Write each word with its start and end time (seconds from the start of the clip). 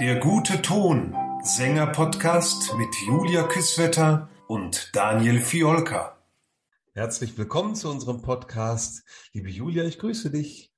Der 0.00 0.18
gute 0.18 0.60
Ton, 0.60 1.14
Sänger-Podcast 1.44 2.74
mit 2.76 2.88
Julia 3.06 3.44
Küsswetter 3.44 4.28
und 4.48 4.90
Daniel 4.92 5.40
Fiolka. 5.40 6.18
Herzlich 6.94 7.38
willkommen 7.38 7.76
zu 7.76 7.88
unserem 7.90 8.20
Podcast. 8.20 9.04
Liebe 9.32 9.50
Julia, 9.50 9.84
ich 9.84 10.00
grüße 10.00 10.32
dich. 10.32 10.72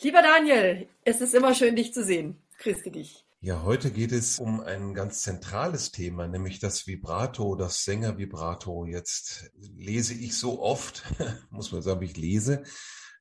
Lieber 0.00 0.22
Daniel, 0.22 0.88
es 1.04 1.20
ist 1.20 1.34
immer 1.34 1.54
schön, 1.54 1.76
dich 1.76 1.92
zu 1.92 2.02
sehen. 2.02 2.42
Grüße 2.60 2.90
dich. 2.90 3.26
Ja, 3.42 3.62
heute 3.62 3.90
geht 3.90 4.12
es 4.12 4.38
um 4.38 4.60
ein 4.60 4.94
ganz 4.94 5.20
zentrales 5.20 5.92
Thema, 5.92 6.26
nämlich 6.26 6.60
das 6.60 6.86
Vibrato, 6.86 7.56
das 7.56 7.84
Sängervibrato. 7.84 8.86
Jetzt 8.86 9.50
lese 9.58 10.14
ich 10.14 10.38
so 10.38 10.62
oft, 10.62 11.04
muss 11.50 11.72
man 11.72 11.82
sagen, 11.82 12.00
ich 12.02 12.16
lese, 12.16 12.62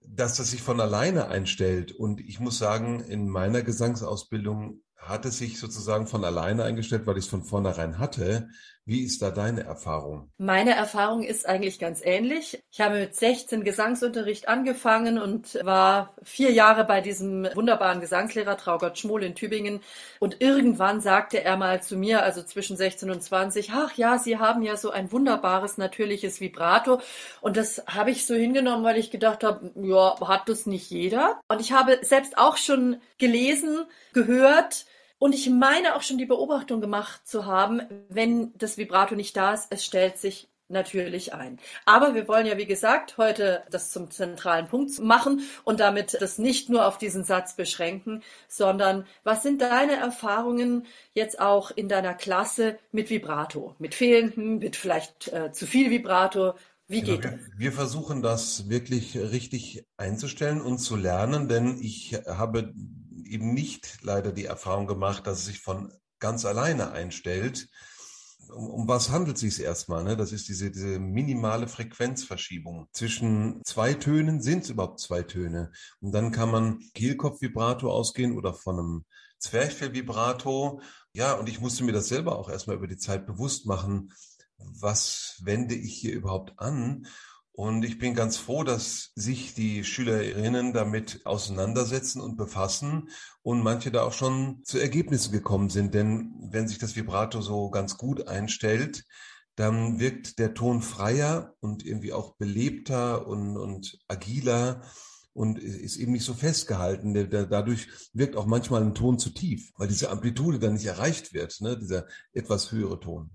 dass 0.01 0.37
das 0.37 0.51
sich 0.51 0.61
von 0.61 0.79
alleine 0.79 1.27
einstellt. 1.27 1.91
Und 1.91 2.21
ich 2.21 2.39
muss 2.39 2.57
sagen, 2.57 3.01
in 3.01 3.27
meiner 3.27 3.63
Gesangsausbildung 3.63 4.81
hat 4.99 5.25
es 5.25 5.37
sich 5.37 5.59
sozusagen 5.59 6.07
von 6.07 6.23
alleine 6.23 6.63
eingestellt, 6.63 7.07
weil 7.07 7.17
ich 7.17 7.25
es 7.25 7.29
von 7.29 7.43
vornherein 7.43 7.97
hatte. 7.99 8.49
Wie 8.89 9.03
ist 9.03 9.21
da 9.21 9.29
deine 9.29 9.65
Erfahrung? 9.65 10.31
Meine 10.39 10.73
Erfahrung 10.73 11.21
ist 11.21 11.47
eigentlich 11.47 11.77
ganz 11.77 12.01
ähnlich. 12.03 12.63
Ich 12.71 12.81
habe 12.81 12.97
mit 12.97 13.15
16 13.15 13.63
Gesangsunterricht 13.63 14.47
angefangen 14.47 15.19
und 15.19 15.63
war 15.63 16.15
vier 16.23 16.51
Jahre 16.51 16.85
bei 16.85 16.99
diesem 16.99 17.47
wunderbaren 17.53 18.01
Gesangslehrer 18.01 18.57
Traugott 18.57 18.97
Schmohl 18.97 19.23
in 19.23 19.35
Tübingen. 19.35 19.81
Und 20.17 20.41
irgendwann 20.41 21.01
sagte 21.01 21.43
er 21.43 21.55
mal 21.55 21.83
zu 21.83 21.97
mir, 21.97 22.23
also 22.23 22.41
zwischen 22.41 22.77
16 22.77 23.11
und 23.11 23.21
20, 23.21 23.69
ach 23.73 23.93
ja, 23.93 24.17
Sie 24.17 24.39
haben 24.39 24.63
ja 24.63 24.75
so 24.75 24.89
ein 24.89 25.11
wunderbares, 25.11 25.77
natürliches 25.77 26.41
Vibrato. 26.41 26.99
Und 27.41 27.57
das 27.57 27.83
habe 27.85 28.09
ich 28.09 28.25
so 28.25 28.33
hingenommen, 28.33 28.83
weil 28.83 28.97
ich 28.97 29.11
gedacht 29.11 29.43
habe, 29.43 29.71
ja, 29.75 30.19
hat 30.27 30.49
das 30.49 30.65
nicht 30.65 30.89
jeder? 30.89 31.39
Und 31.47 31.61
ich 31.61 31.73
habe 31.73 31.99
selbst 32.01 32.39
auch 32.39 32.57
schon 32.57 32.97
gelesen, 33.19 33.85
gehört, 34.13 34.87
und 35.19 35.35
ich 35.35 35.49
meine 35.49 35.95
auch 35.95 36.01
schon 36.01 36.17
die 36.17 36.25
Beobachtung 36.25 36.81
gemacht 36.81 37.27
zu 37.27 37.45
haben, 37.45 37.81
wenn 38.09 38.53
das 38.57 38.77
Vibrato 38.77 39.15
nicht 39.15 39.37
da 39.37 39.53
ist, 39.53 39.67
es 39.69 39.85
stellt 39.85 40.17
sich 40.17 40.49
natürlich 40.69 41.33
ein. 41.33 41.59
Aber 41.85 42.13
wir 42.13 42.27
wollen 42.27 42.45
ja, 42.45 42.57
wie 42.57 42.65
gesagt, 42.65 43.17
heute 43.17 43.63
das 43.71 43.91
zum 43.91 44.11
zentralen 44.11 44.67
Punkt 44.67 44.97
machen 44.99 45.41
und 45.63 45.79
damit 45.79 46.17
das 46.21 46.37
nicht 46.37 46.69
nur 46.69 46.87
auf 46.87 46.97
diesen 46.97 47.23
Satz 47.23 47.55
beschränken, 47.55 48.21
sondern 48.47 49.05
was 49.23 49.43
sind 49.43 49.61
deine 49.61 49.95
Erfahrungen 49.95 50.85
jetzt 51.13 51.39
auch 51.39 51.71
in 51.71 51.89
deiner 51.89 52.13
Klasse 52.13 52.77
mit 52.91 53.09
Vibrato, 53.09 53.75
mit 53.79 53.95
fehlendem, 53.95 54.59
mit 54.59 54.75
vielleicht 54.75 55.33
äh, 55.33 55.51
zu 55.51 55.65
viel 55.65 55.89
Vibrato? 55.89 56.53
Wie 56.87 57.01
genau, 57.01 57.13
geht 57.13 57.21
genau, 57.23 57.37
das? 57.37 57.45
Wir 57.57 57.71
versuchen 57.71 58.21
das 58.21 58.69
wirklich 58.69 59.17
richtig 59.17 59.85
einzustellen 59.97 60.61
und 60.61 60.77
zu 60.77 60.95
lernen, 60.95 61.47
denn 61.49 61.79
ich 61.81 62.13
habe 62.27 62.73
eben 63.29 63.53
nicht 63.53 63.99
leider 64.01 64.31
die 64.31 64.45
Erfahrung 64.45 64.87
gemacht, 64.87 65.27
dass 65.27 65.39
es 65.39 65.45
sich 65.45 65.59
von 65.59 65.93
ganz 66.19 66.45
alleine 66.45 66.91
einstellt. 66.91 67.69
Um, 68.49 68.69
um 68.69 68.87
was 68.87 69.09
handelt 69.09 69.37
es 69.37 69.41
sich 69.41 69.63
erstmal? 69.63 70.03
Ne? 70.03 70.17
Das 70.17 70.31
ist 70.31 70.47
diese, 70.49 70.71
diese 70.71 70.99
minimale 70.99 71.67
Frequenzverschiebung. 71.67 72.87
Zwischen 72.93 73.61
zwei 73.63 73.93
Tönen 73.93 74.41
sind 74.41 74.63
es 74.63 74.69
überhaupt 74.69 74.99
zwei 74.99 75.23
Töne. 75.23 75.71
Und 75.99 76.13
dann 76.13 76.31
kann 76.31 76.49
man 76.49 76.79
Kehlkopfvibrato 76.93 77.91
ausgehen 77.91 78.37
oder 78.37 78.53
von 78.53 78.79
einem 78.79 79.05
Zwerchfellvibrato. 79.39 80.81
Ja, 81.13 81.33
und 81.33 81.47
ich 81.49 81.59
musste 81.59 81.83
mir 81.83 81.93
das 81.93 82.07
selber 82.07 82.37
auch 82.37 82.49
erstmal 82.49 82.75
über 82.77 82.87
die 82.87 82.97
Zeit 82.97 83.25
bewusst 83.25 83.65
machen. 83.65 84.13
Was 84.57 85.39
wende 85.43 85.75
ich 85.75 85.95
hier 85.95 86.13
überhaupt 86.13 86.59
an? 86.59 87.07
Und 87.59 87.83
ich 87.83 87.99
bin 87.99 88.13
ganz 88.13 88.37
froh, 88.37 88.63
dass 88.63 89.11
sich 89.15 89.53
die 89.53 89.83
Schülerinnen 89.83 90.71
damit 90.71 91.25
auseinandersetzen 91.25 92.21
und 92.21 92.37
befassen 92.37 93.09
und 93.41 93.61
manche 93.63 93.91
da 93.91 94.03
auch 94.03 94.13
schon 94.13 94.63
zu 94.63 94.79
Ergebnissen 94.79 95.33
gekommen 95.33 95.69
sind. 95.69 95.93
Denn 95.93 96.31
wenn 96.39 96.69
sich 96.69 96.77
das 96.77 96.95
Vibrato 96.95 97.41
so 97.41 97.69
ganz 97.69 97.97
gut 97.97 98.29
einstellt, 98.29 99.03
dann 99.57 99.99
wirkt 99.99 100.39
der 100.39 100.53
Ton 100.53 100.81
freier 100.81 101.53
und 101.59 101.85
irgendwie 101.85 102.13
auch 102.13 102.37
belebter 102.37 103.27
und, 103.27 103.57
und 103.57 103.99
agiler 104.07 104.81
und 105.33 105.59
ist 105.59 105.97
eben 105.97 106.13
nicht 106.13 106.23
so 106.23 106.33
festgehalten. 106.33 107.13
Dadurch 107.29 107.89
wirkt 108.13 108.37
auch 108.37 108.45
manchmal 108.45 108.83
ein 108.83 108.95
Ton 108.95 109.19
zu 109.19 109.31
tief, 109.31 109.73
weil 109.75 109.89
diese 109.89 110.11
Amplitude 110.11 110.59
dann 110.59 110.75
nicht 110.75 110.85
erreicht 110.85 111.33
wird, 111.33 111.59
ne? 111.59 111.77
dieser 111.77 112.07
etwas 112.31 112.71
höhere 112.71 113.01
Ton. 113.01 113.31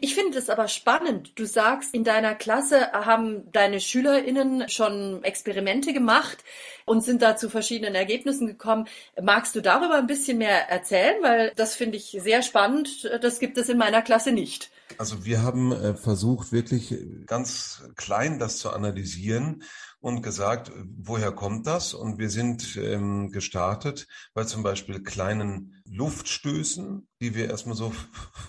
Ich 0.00 0.14
finde 0.14 0.38
es 0.38 0.50
aber 0.50 0.68
spannend. 0.68 1.32
Du 1.36 1.46
sagst, 1.46 1.94
in 1.94 2.04
deiner 2.04 2.34
Klasse 2.34 2.92
haben 2.92 3.50
deine 3.52 3.80
SchülerInnen 3.80 4.68
schon 4.68 5.22
Experimente 5.24 5.92
gemacht 5.92 6.38
und 6.84 7.04
sind 7.04 7.22
da 7.22 7.36
zu 7.36 7.50
verschiedenen 7.50 7.94
Ergebnissen 7.94 8.46
gekommen. 8.46 8.86
Magst 9.20 9.54
du 9.54 9.60
darüber 9.60 9.96
ein 9.96 10.06
bisschen 10.06 10.38
mehr 10.38 10.68
erzählen? 10.68 11.16
Weil 11.22 11.52
das 11.56 11.74
finde 11.74 11.96
ich 11.96 12.16
sehr 12.20 12.42
spannend. 12.42 13.10
Das 13.22 13.38
gibt 13.38 13.58
es 13.58 13.68
in 13.68 13.78
meiner 13.78 14.02
Klasse 14.02 14.32
nicht. 14.32 14.70
Also 14.96 15.24
wir 15.24 15.42
haben 15.42 15.72
äh, 15.72 15.94
versucht, 15.94 16.50
wirklich 16.52 16.94
ganz 17.26 17.82
klein 17.96 18.38
das 18.38 18.58
zu 18.58 18.70
analysieren 18.70 19.62
und 20.00 20.22
gesagt, 20.22 20.70
woher 20.96 21.32
kommt 21.32 21.66
das? 21.66 21.94
Und 21.94 22.18
wir 22.18 22.30
sind 22.30 22.76
ähm, 22.76 23.30
gestartet 23.30 24.06
bei 24.34 24.44
zum 24.44 24.62
Beispiel 24.62 25.02
kleinen 25.02 25.82
Luftstößen, 25.86 27.08
die 27.20 27.34
wir 27.34 27.50
erstmal 27.50 27.76
so 27.76 27.92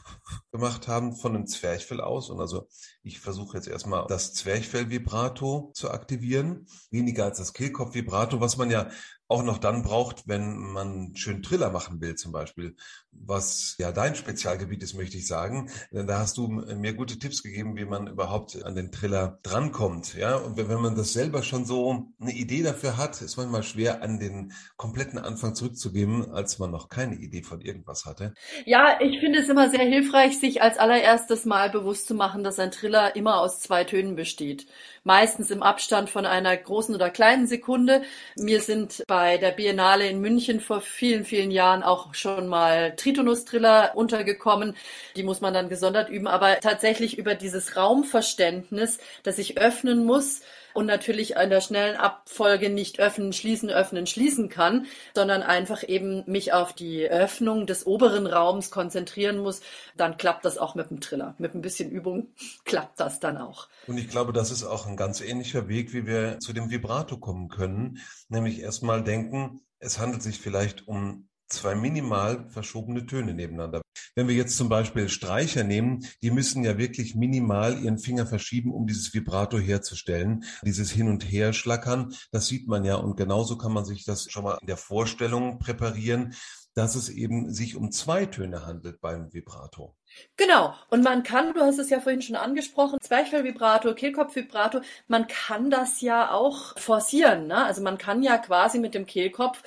gemacht 0.52 0.88
haben 0.88 1.16
von 1.16 1.36
einem 1.36 1.48
Zwerchfell 1.48 2.02
aus. 2.02 2.30
Und 2.30 2.40
also 2.40 2.68
ich 3.04 3.20
versuche 3.20 3.58
jetzt 3.58 3.68
erstmal 3.68 4.06
das 4.08 4.34
Zwerchfell-Vibrato 4.34 5.72
zu 5.74 5.92
aktivieren, 5.92 6.68
weniger 6.92 7.26
als 7.26 7.38
das 7.40 7.54
Kehlkopf-Vibrato, 7.54 8.40
was 8.40 8.58
man 8.58 8.70
ja 8.70 8.90
auch 9.30 9.44
noch 9.44 9.60
dann 9.60 9.84
braucht, 9.84 10.28
wenn 10.28 10.58
man 10.58 11.16
schön 11.16 11.44
Triller 11.44 11.70
machen 11.70 12.02
will, 12.02 12.16
zum 12.16 12.32
Beispiel, 12.32 12.76
was 13.12 13.76
ja 13.78 13.92
dein 13.92 14.16
Spezialgebiet 14.16 14.82
ist, 14.82 14.96
möchte 14.96 15.18
ich 15.18 15.28
sagen. 15.28 15.70
Denn 15.92 16.08
da 16.08 16.18
hast 16.18 16.38
du 16.38 16.48
mir 16.48 16.94
gute 16.94 17.20
Tipps 17.20 17.44
gegeben, 17.44 17.76
wie 17.78 17.86
man 17.86 18.08
überhaupt 18.08 18.62
an 18.64 18.74
den 18.74 18.92
Triller 18.92 19.40
drankommt. 19.44 20.16
Ja, 20.16 20.36
und 20.36 20.58
wenn 20.58 20.82
man 20.82 20.96
das 20.96 21.14
selber 21.14 21.39
schon 21.44 21.66
so 21.66 22.08
eine 22.20 22.32
Idee 22.32 22.64
dafür 22.64 22.98
hat, 22.98 23.22
ist 23.22 23.38
manchmal 23.38 23.64
schwer, 23.64 24.02
an 24.02 24.20
den 24.20 24.54
kompletten 24.78 25.20
Anfang 25.20 25.56
zurückzugeben, 25.56 26.32
als 26.32 26.60
man 26.60 26.72
noch 26.72 26.90
keine 26.90 27.16
Idee 27.16 27.44
von 27.44 27.62
irgendwas 27.62 28.06
hatte. 28.06 28.34
Ja, 28.66 29.00
ich 29.02 29.20
finde 29.20 29.40
es 29.40 29.50
immer 29.50 29.70
sehr 29.70 29.86
hilfreich, 29.86 30.40
sich 30.40 30.62
als 30.62 30.78
allererstes 30.78 31.46
mal 31.46 31.70
bewusst 31.70 32.08
zu 32.08 32.16
machen, 32.16 32.44
dass 32.44 32.60
ein 32.60 32.72
Triller 32.72 33.16
immer 33.16 33.40
aus 33.40 33.60
zwei 33.60 33.84
Tönen 33.84 34.16
besteht. 34.16 34.68
Meistens 35.04 35.52
im 35.52 35.64
Abstand 35.64 36.10
von 36.10 36.26
einer 36.26 36.56
großen 36.56 36.94
oder 36.96 37.10
kleinen 37.10 37.48
Sekunde. 37.48 38.04
Mir 38.36 38.62
sind 38.62 39.04
bei 39.08 39.38
der 39.38 39.52
Biennale 39.52 40.08
in 40.08 40.20
München 40.20 40.60
vor 40.60 40.82
vielen, 40.82 41.26
vielen 41.26 41.52
Jahren 41.52 41.84
auch 41.84 42.14
schon 42.14 42.48
mal 42.48 42.96
Tritonus-Triller 42.96 43.92
untergekommen. 43.96 44.76
Die 45.16 45.24
muss 45.24 45.42
man 45.42 45.54
dann 45.54 45.70
gesondert 45.70 46.10
üben, 46.10 46.28
aber 46.28 46.60
tatsächlich 46.60 47.18
über 47.18 47.36
dieses 47.36 47.76
Raumverständnis, 47.76 49.00
das 49.24 49.38
ich 49.38 49.58
öffnen 49.58 50.06
muss, 50.06 50.42
und 50.74 50.86
natürlich 50.86 51.36
in 51.36 51.50
der 51.50 51.62
schnellen 51.62 51.98
Abfolge 51.98 52.70
nicht 52.70 53.00
öffnen, 53.00 53.34
schließen, 53.34 53.70
öffnen, 53.70 54.08
schließen 54.08 54.50
kann, 54.50 54.86
sondern 55.16 55.42
einfach 55.42 55.88
eben 55.88 56.24
mich 56.26 56.54
auf 56.54 56.74
die 56.74 57.08
Öffnung 57.08 57.68
des 57.68 57.86
oberen 57.86 58.28
Raums 58.28 58.72
konzentrieren 58.72 59.40
muss, 59.40 59.62
dann 59.98 60.18
klappt 60.18 60.46
das 60.46 60.58
auch 60.58 60.76
mit 60.76 60.90
dem 60.90 61.02
Triller. 61.02 61.36
Mit 61.38 61.56
ein 61.56 61.62
bisschen 61.62 61.90
Übung 61.92 62.28
klappt 62.66 63.00
das 63.00 63.20
dann 63.20 63.38
auch. 63.38 63.68
Und 63.88 63.98
ich 63.98 64.10
glaube, 64.10 64.34
das 64.34 64.52
ist 64.52 64.64
auch 64.64 64.86
ein 64.86 64.96
ganz 65.00 65.22
ähnlicher 65.22 65.70
Weg, 65.70 65.94
wie 65.94 66.06
wir 66.06 66.40
zu 66.42 66.52
dem 66.52 66.70
Vibrato 66.70 67.18
kommen 67.18 67.48
können, 67.48 68.00
nämlich 68.28 68.60
erstmal 68.60 69.02
denken, 69.02 69.62
es 69.80 69.98
handelt 69.98 70.22
sich 70.22 70.40
vielleicht 70.40 70.90
um 70.90 71.30
zwei 71.48 71.74
minimal 71.74 72.50
verschobene 72.50 73.06
Töne 73.06 73.34
nebeneinander. 73.34 73.82
Wenn 74.14 74.28
wir 74.28 74.36
jetzt 74.36 74.58
zum 74.58 74.68
Beispiel 74.68 75.08
Streicher 75.08 75.64
nehmen, 75.64 76.06
die 76.22 76.32
müssen 76.32 76.66
ja 76.66 76.78
wirklich 76.78 77.16
minimal 77.16 77.82
ihren 77.82 77.98
Finger 77.98 78.28
verschieben, 78.28 78.74
um 78.74 78.88
dieses 78.88 79.14
Vibrato 79.14 79.58
herzustellen. 79.58 80.44
Dieses 80.64 80.92
Hin- 80.92 81.08
und 81.08 81.24
Herschlackern, 81.24 82.14
das 82.32 82.48
sieht 82.48 82.68
man 82.68 82.84
ja 82.84 82.96
und 82.96 83.16
genauso 83.16 83.58
kann 83.58 83.72
man 83.72 83.86
sich 83.86 84.04
das 84.04 84.30
schon 84.30 84.44
mal 84.44 84.58
in 84.60 84.68
der 84.68 84.78
Vorstellung 84.78 85.60
präparieren, 85.60 86.34
dass 86.80 86.96
es 86.96 87.10
eben 87.10 87.54
sich 87.54 87.76
um 87.76 87.92
zwei 87.92 88.26
Töne 88.26 88.66
handelt 88.66 89.02
beim 89.02 89.34
Vibrato. 89.34 89.98
Genau. 90.38 90.74
Und 90.90 91.04
man 91.04 91.24
kann, 91.24 91.54
du 91.54 91.60
hast 91.60 91.78
es 91.78 91.90
ja 91.90 92.00
vorhin 92.00 92.22
schon 92.22 92.38
angesprochen, 92.38 93.00
Zwerchfellvibrato, 93.02 93.94
Kehlkopfvibrato, 93.94 94.80
man 95.08 95.28
kann 95.28 95.70
das 95.70 96.00
ja 96.00 96.32
auch 96.32 96.78
forcieren. 96.80 97.48
Ne? 97.48 97.66
Also 97.66 97.82
man 97.82 97.98
kann 97.98 98.24
ja 98.24 98.38
quasi 98.38 98.80
mit 98.80 98.96
dem 98.96 99.06
Kehlkopf 99.06 99.62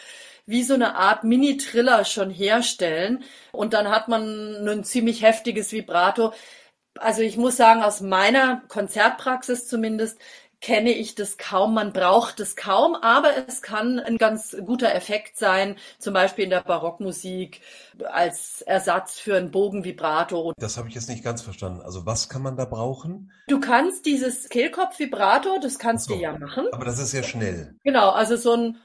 wie 0.46 0.62
so 0.62 0.72
eine 0.72 0.96
Art 0.96 1.22
Mini-Triller 1.22 2.06
schon 2.06 2.30
herstellen. 2.30 3.24
Und 3.52 3.74
dann 3.74 3.90
hat 3.90 4.08
man 4.08 4.66
ein 4.66 4.82
ziemlich 4.82 5.22
heftiges 5.22 5.70
Vibrato. 5.70 6.32
Also 6.98 7.20
ich 7.20 7.36
muss 7.36 7.58
sagen, 7.58 7.82
aus 7.82 8.00
meiner 8.00 8.62
Konzertpraxis 8.68 9.68
zumindest 9.68 10.18
kenne 10.62 10.90
ich 10.90 11.14
das 11.14 11.36
kaum, 11.36 11.74
man 11.74 11.92
braucht 11.92 12.40
es 12.40 12.56
kaum, 12.56 12.94
aber 12.94 13.46
es 13.46 13.60
kann 13.60 13.98
ein 13.98 14.16
ganz 14.16 14.56
guter 14.64 14.94
Effekt 14.94 15.36
sein, 15.36 15.76
zum 15.98 16.14
Beispiel 16.14 16.44
in 16.44 16.50
der 16.50 16.62
Barockmusik 16.62 17.60
als 18.10 18.62
Ersatz 18.62 19.18
für 19.18 19.36
ein 19.36 19.50
Bogenvibrato. 19.50 20.52
Das 20.56 20.78
habe 20.78 20.88
ich 20.88 20.94
jetzt 20.94 21.08
nicht 21.08 21.24
ganz 21.24 21.42
verstanden. 21.42 21.82
Also 21.82 22.06
was 22.06 22.28
kann 22.28 22.42
man 22.42 22.56
da 22.56 22.64
brauchen? 22.64 23.32
Du 23.48 23.60
kannst 23.60 24.06
dieses 24.06 24.48
Kehlkopfvibrato, 24.48 25.58
das 25.60 25.78
kannst 25.78 26.06
so, 26.06 26.14
du 26.14 26.20
ja 26.20 26.38
machen. 26.38 26.66
Aber 26.72 26.84
das 26.84 26.98
ist 26.98 27.10
sehr 27.10 27.24
schnell. 27.24 27.74
Genau, 27.82 28.10
also 28.10 28.36
so 28.36 28.54
ein 28.54 28.78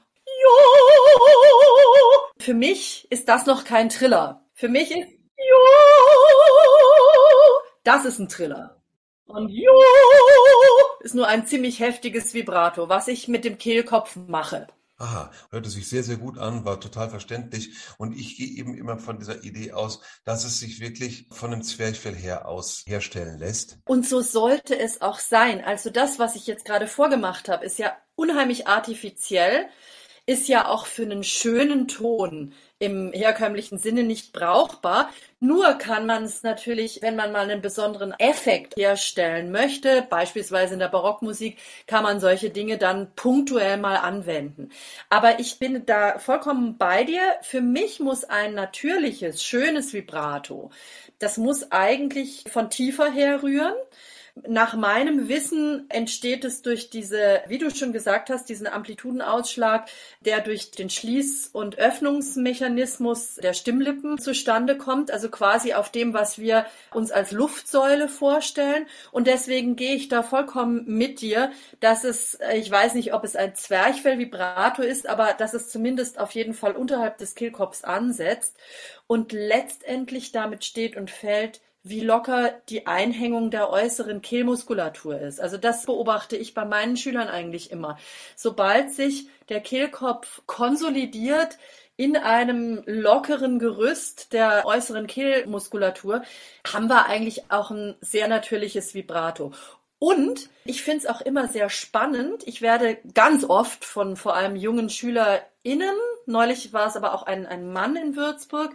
Für 2.38 2.54
mich 2.54 3.06
ist 3.10 3.28
das 3.28 3.46
noch 3.46 3.64
kein 3.64 3.88
Triller. 3.88 4.44
Für 4.52 4.68
mich 4.68 4.90
ist 4.90 5.08
das 7.84 8.04
ist 8.04 8.18
ein 8.18 8.28
Triller. 8.28 8.77
Und 9.28 9.54
ist 11.00 11.14
nur 11.14 11.28
ein 11.28 11.46
ziemlich 11.46 11.80
heftiges 11.80 12.34
Vibrato, 12.34 12.88
was 12.88 13.08
ich 13.08 13.28
mit 13.28 13.44
dem 13.44 13.58
Kehlkopf 13.58 14.16
mache. 14.26 14.66
Aha, 15.00 15.30
hörte 15.50 15.70
sich 15.70 15.88
sehr, 15.88 16.02
sehr 16.02 16.16
gut 16.16 16.38
an, 16.38 16.64
war 16.64 16.80
total 16.80 17.08
verständlich. 17.08 17.70
Und 17.98 18.18
ich 18.18 18.36
gehe 18.36 18.48
eben 18.48 18.76
immer 18.76 18.98
von 18.98 19.18
dieser 19.18 19.44
Idee 19.44 19.72
aus, 19.72 20.00
dass 20.24 20.44
es 20.44 20.58
sich 20.58 20.80
wirklich 20.80 21.28
von 21.30 21.52
einem 21.52 21.62
Zwerchfell 21.62 22.16
her 22.16 22.48
aus 22.48 22.82
herstellen 22.86 23.38
lässt. 23.38 23.78
Und 23.84 24.08
so 24.08 24.22
sollte 24.22 24.76
es 24.76 25.00
auch 25.00 25.20
sein. 25.20 25.62
Also 25.62 25.90
das, 25.90 26.18
was 26.18 26.34
ich 26.34 26.48
jetzt 26.48 26.64
gerade 26.64 26.88
vorgemacht 26.88 27.48
habe, 27.48 27.64
ist 27.64 27.78
ja 27.78 27.96
unheimlich 28.16 28.66
artifiziell, 28.66 29.68
ist 30.26 30.48
ja 30.48 30.68
auch 30.68 30.86
für 30.86 31.02
einen 31.02 31.22
schönen 31.22 31.86
Ton 31.86 32.54
im 32.80 33.12
herkömmlichen 33.12 33.78
Sinne 33.78 34.04
nicht 34.04 34.32
brauchbar. 34.32 35.10
Nur 35.40 35.74
kann 35.74 36.06
man 36.06 36.24
es 36.24 36.42
natürlich, 36.42 37.02
wenn 37.02 37.16
man 37.16 37.32
mal 37.32 37.48
einen 37.48 37.60
besonderen 37.60 38.12
Effekt 38.18 38.76
herstellen 38.76 39.50
möchte, 39.50 40.06
beispielsweise 40.08 40.74
in 40.74 40.80
der 40.80 40.88
Barockmusik, 40.88 41.58
kann 41.86 42.04
man 42.04 42.20
solche 42.20 42.50
Dinge 42.50 42.78
dann 42.78 43.12
punktuell 43.16 43.78
mal 43.78 43.96
anwenden. 43.96 44.70
Aber 45.10 45.40
ich 45.40 45.58
bin 45.58 45.84
da 45.86 46.18
vollkommen 46.18 46.78
bei 46.78 47.04
dir. 47.04 47.20
Für 47.42 47.60
mich 47.60 47.98
muss 47.98 48.24
ein 48.24 48.54
natürliches, 48.54 49.42
schönes 49.42 49.92
Vibrato, 49.92 50.70
das 51.18 51.36
muss 51.36 51.72
eigentlich 51.72 52.44
von 52.48 52.70
tiefer 52.70 53.10
her 53.10 53.42
rühren. 53.42 53.74
Nach 54.46 54.74
meinem 54.74 55.28
Wissen 55.28 55.88
entsteht 55.88 56.44
es 56.44 56.62
durch 56.62 56.90
diese, 56.90 57.40
wie 57.48 57.58
du 57.58 57.70
schon 57.70 57.92
gesagt 57.92 58.30
hast, 58.30 58.48
diesen 58.48 58.66
Amplitudenausschlag, 58.66 59.88
der 60.20 60.40
durch 60.40 60.70
den 60.70 60.90
Schließ- 60.90 61.50
und 61.52 61.78
Öffnungsmechanismus 61.78 63.36
der 63.36 63.54
Stimmlippen 63.54 64.18
zustande 64.18 64.76
kommt, 64.76 65.10
also 65.10 65.30
quasi 65.30 65.72
auf 65.74 65.90
dem, 65.90 66.14
was 66.14 66.38
wir 66.38 66.66
uns 66.92 67.10
als 67.10 67.32
Luftsäule 67.32 68.08
vorstellen. 68.08 68.86
Und 69.10 69.26
deswegen 69.26 69.76
gehe 69.76 69.94
ich 69.94 70.08
da 70.08 70.22
vollkommen 70.22 70.84
mit 70.86 71.20
dir, 71.20 71.50
dass 71.80 72.04
es, 72.04 72.38
ich 72.54 72.70
weiß 72.70 72.94
nicht, 72.94 73.14
ob 73.14 73.24
es 73.24 73.36
ein 73.36 73.54
Zwerchfell-Vibrato 73.54 74.82
ist, 74.82 75.08
aber 75.08 75.32
dass 75.32 75.54
es 75.54 75.68
zumindest 75.68 76.18
auf 76.18 76.32
jeden 76.32 76.54
Fall 76.54 76.72
unterhalb 76.72 77.18
des 77.18 77.34
Kehlkopfs 77.34 77.84
ansetzt 77.84 78.56
und 79.06 79.32
letztendlich 79.32 80.32
damit 80.32 80.64
steht 80.64 80.96
und 80.96 81.10
fällt, 81.10 81.60
wie 81.82 82.00
locker 82.00 82.52
die 82.68 82.86
Einhängung 82.86 83.50
der 83.50 83.70
äußeren 83.70 84.20
Kehlmuskulatur 84.20 85.20
ist. 85.20 85.40
Also 85.40 85.56
das 85.56 85.86
beobachte 85.86 86.36
ich 86.36 86.54
bei 86.54 86.64
meinen 86.64 86.96
Schülern 86.96 87.28
eigentlich 87.28 87.70
immer. 87.70 87.98
Sobald 88.36 88.92
sich 88.92 89.28
der 89.48 89.60
Kehlkopf 89.60 90.42
konsolidiert 90.46 91.58
in 91.96 92.16
einem 92.16 92.82
lockeren 92.86 93.58
Gerüst 93.58 94.32
der 94.32 94.66
äußeren 94.66 95.06
Kehlmuskulatur, 95.06 96.22
haben 96.72 96.88
wir 96.88 97.06
eigentlich 97.06 97.50
auch 97.50 97.70
ein 97.70 97.96
sehr 98.00 98.28
natürliches 98.28 98.94
Vibrato. 98.94 99.52
Und 99.98 100.48
ich 100.64 100.82
finde 100.82 100.98
es 100.98 101.06
auch 101.06 101.20
immer 101.20 101.48
sehr 101.48 101.70
spannend. 101.70 102.46
Ich 102.46 102.62
werde 102.62 102.98
ganz 103.14 103.44
oft 103.44 103.84
von 103.84 104.16
vor 104.16 104.36
allem 104.36 104.54
jungen 104.54 104.90
SchülerInnen, 105.68 105.96
neulich 106.26 106.72
war 106.72 106.86
es 106.86 106.96
aber 106.96 107.14
auch 107.14 107.24
ein, 107.24 107.46
ein 107.46 107.72
Mann 107.72 107.96
in 107.96 108.16
Würzburg, 108.16 108.74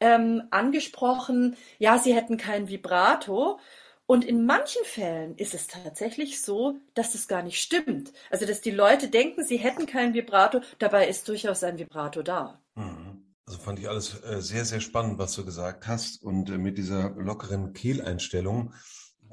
ähm, 0.00 0.42
angesprochen, 0.50 1.56
ja, 1.78 1.98
sie 1.98 2.14
hätten 2.14 2.36
kein 2.36 2.68
Vibrato. 2.68 3.58
Und 4.06 4.24
in 4.24 4.44
manchen 4.44 4.84
Fällen 4.84 5.36
ist 5.36 5.54
es 5.54 5.68
tatsächlich 5.68 6.42
so, 6.42 6.76
dass 6.94 7.12
das 7.12 7.28
gar 7.28 7.42
nicht 7.42 7.62
stimmt. 7.62 8.12
Also, 8.30 8.46
dass 8.46 8.60
die 8.60 8.72
Leute 8.72 9.08
denken, 9.08 9.44
sie 9.44 9.56
hätten 9.56 9.86
kein 9.86 10.12
Vibrato, 10.12 10.60
dabei 10.78 11.08
ist 11.08 11.28
durchaus 11.28 11.62
ein 11.62 11.78
Vibrato 11.78 12.22
da. 12.22 12.60
Mhm. 12.74 13.24
Also 13.46 13.58
fand 13.58 13.78
ich 13.78 13.88
alles 13.88 14.22
äh, 14.22 14.40
sehr, 14.40 14.64
sehr 14.64 14.80
spannend, 14.80 15.18
was 15.18 15.34
du 15.34 15.44
gesagt 15.44 15.86
hast. 15.86 16.22
Und 16.22 16.50
äh, 16.50 16.58
mit 16.58 16.78
dieser 16.78 17.10
lockeren 17.10 17.72
Kehleinstellung 17.72 18.72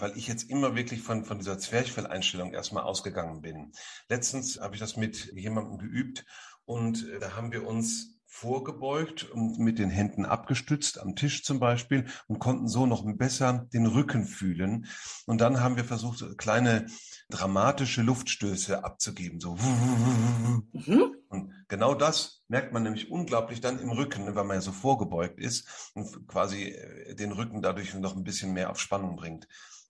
weil 0.01 0.17
ich 0.17 0.27
jetzt 0.27 0.49
immer 0.49 0.75
wirklich 0.75 1.01
von, 1.01 1.25
von 1.25 1.39
dieser 1.39 1.59
Zwerchfelleinstellung 1.59 2.53
erstmal 2.53 2.83
ausgegangen 2.83 3.41
bin. 3.41 3.73
Letztens 4.07 4.59
habe 4.61 4.75
ich 4.75 4.79
das 4.79 4.95
mit 4.95 5.33
jemandem 5.33 5.77
geübt 5.77 6.25
und 6.69 7.09
äh, 7.09 7.19
da 7.19 7.35
haben 7.35 7.51
wir 7.51 7.65
uns 7.65 8.19
vorgebeugt 8.27 9.23
und 9.23 9.57
mit 9.57 9.79
den 9.79 9.89
Händen 9.89 10.23
abgestützt 10.23 10.99
am 10.99 11.15
Tisch 11.15 11.43
zum 11.43 11.59
Beispiel 11.59 12.05
und 12.27 12.37
konnten 12.37 12.67
so 12.67 12.85
noch 12.85 13.03
besser 13.17 13.67
den 13.73 13.87
Rücken 13.87 14.23
fühlen. 14.23 14.85
Und 15.25 15.41
dann 15.41 15.61
haben 15.61 15.77
wir 15.77 15.83
versucht, 15.83 16.37
kleine 16.37 16.85
dramatische 17.31 18.03
Luftstöße 18.03 18.83
abzugeben, 18.83 19.39
so. 19.39 19.55
Mhm. 19.55 21.15
Und 21.27 21.53
genau 21.67 21.95
das 21.95 22.43
merkt 22.47 22.71
man 22.71 22.83
nämlich 22.83 23.09
unglaublich 23.09 23.61
dann 23.61 23.79
im 23.79 23.89
Rücken, 23.89 24.27
wenn 24.27 24.35
man 24.45 24.57
ja 24.57 24.61
so 24.61 24.71
vorgebeugt 24.71 25.39
ist 25.39 25.91
und 25.95 26.27
quasi 26.27 26.65
äh, 26.65 27.15
den 27.15 27.31
Rücken 27.31 27.63
dadurch 27.63 27.95
noch 27.95 28.15
ein 28.15 28.23
bisschen 28.23 28.53
mehr 28.53 28.69
auf 28.69 28.79
Spannung 28.79 29.15
bringt 29.15 29.47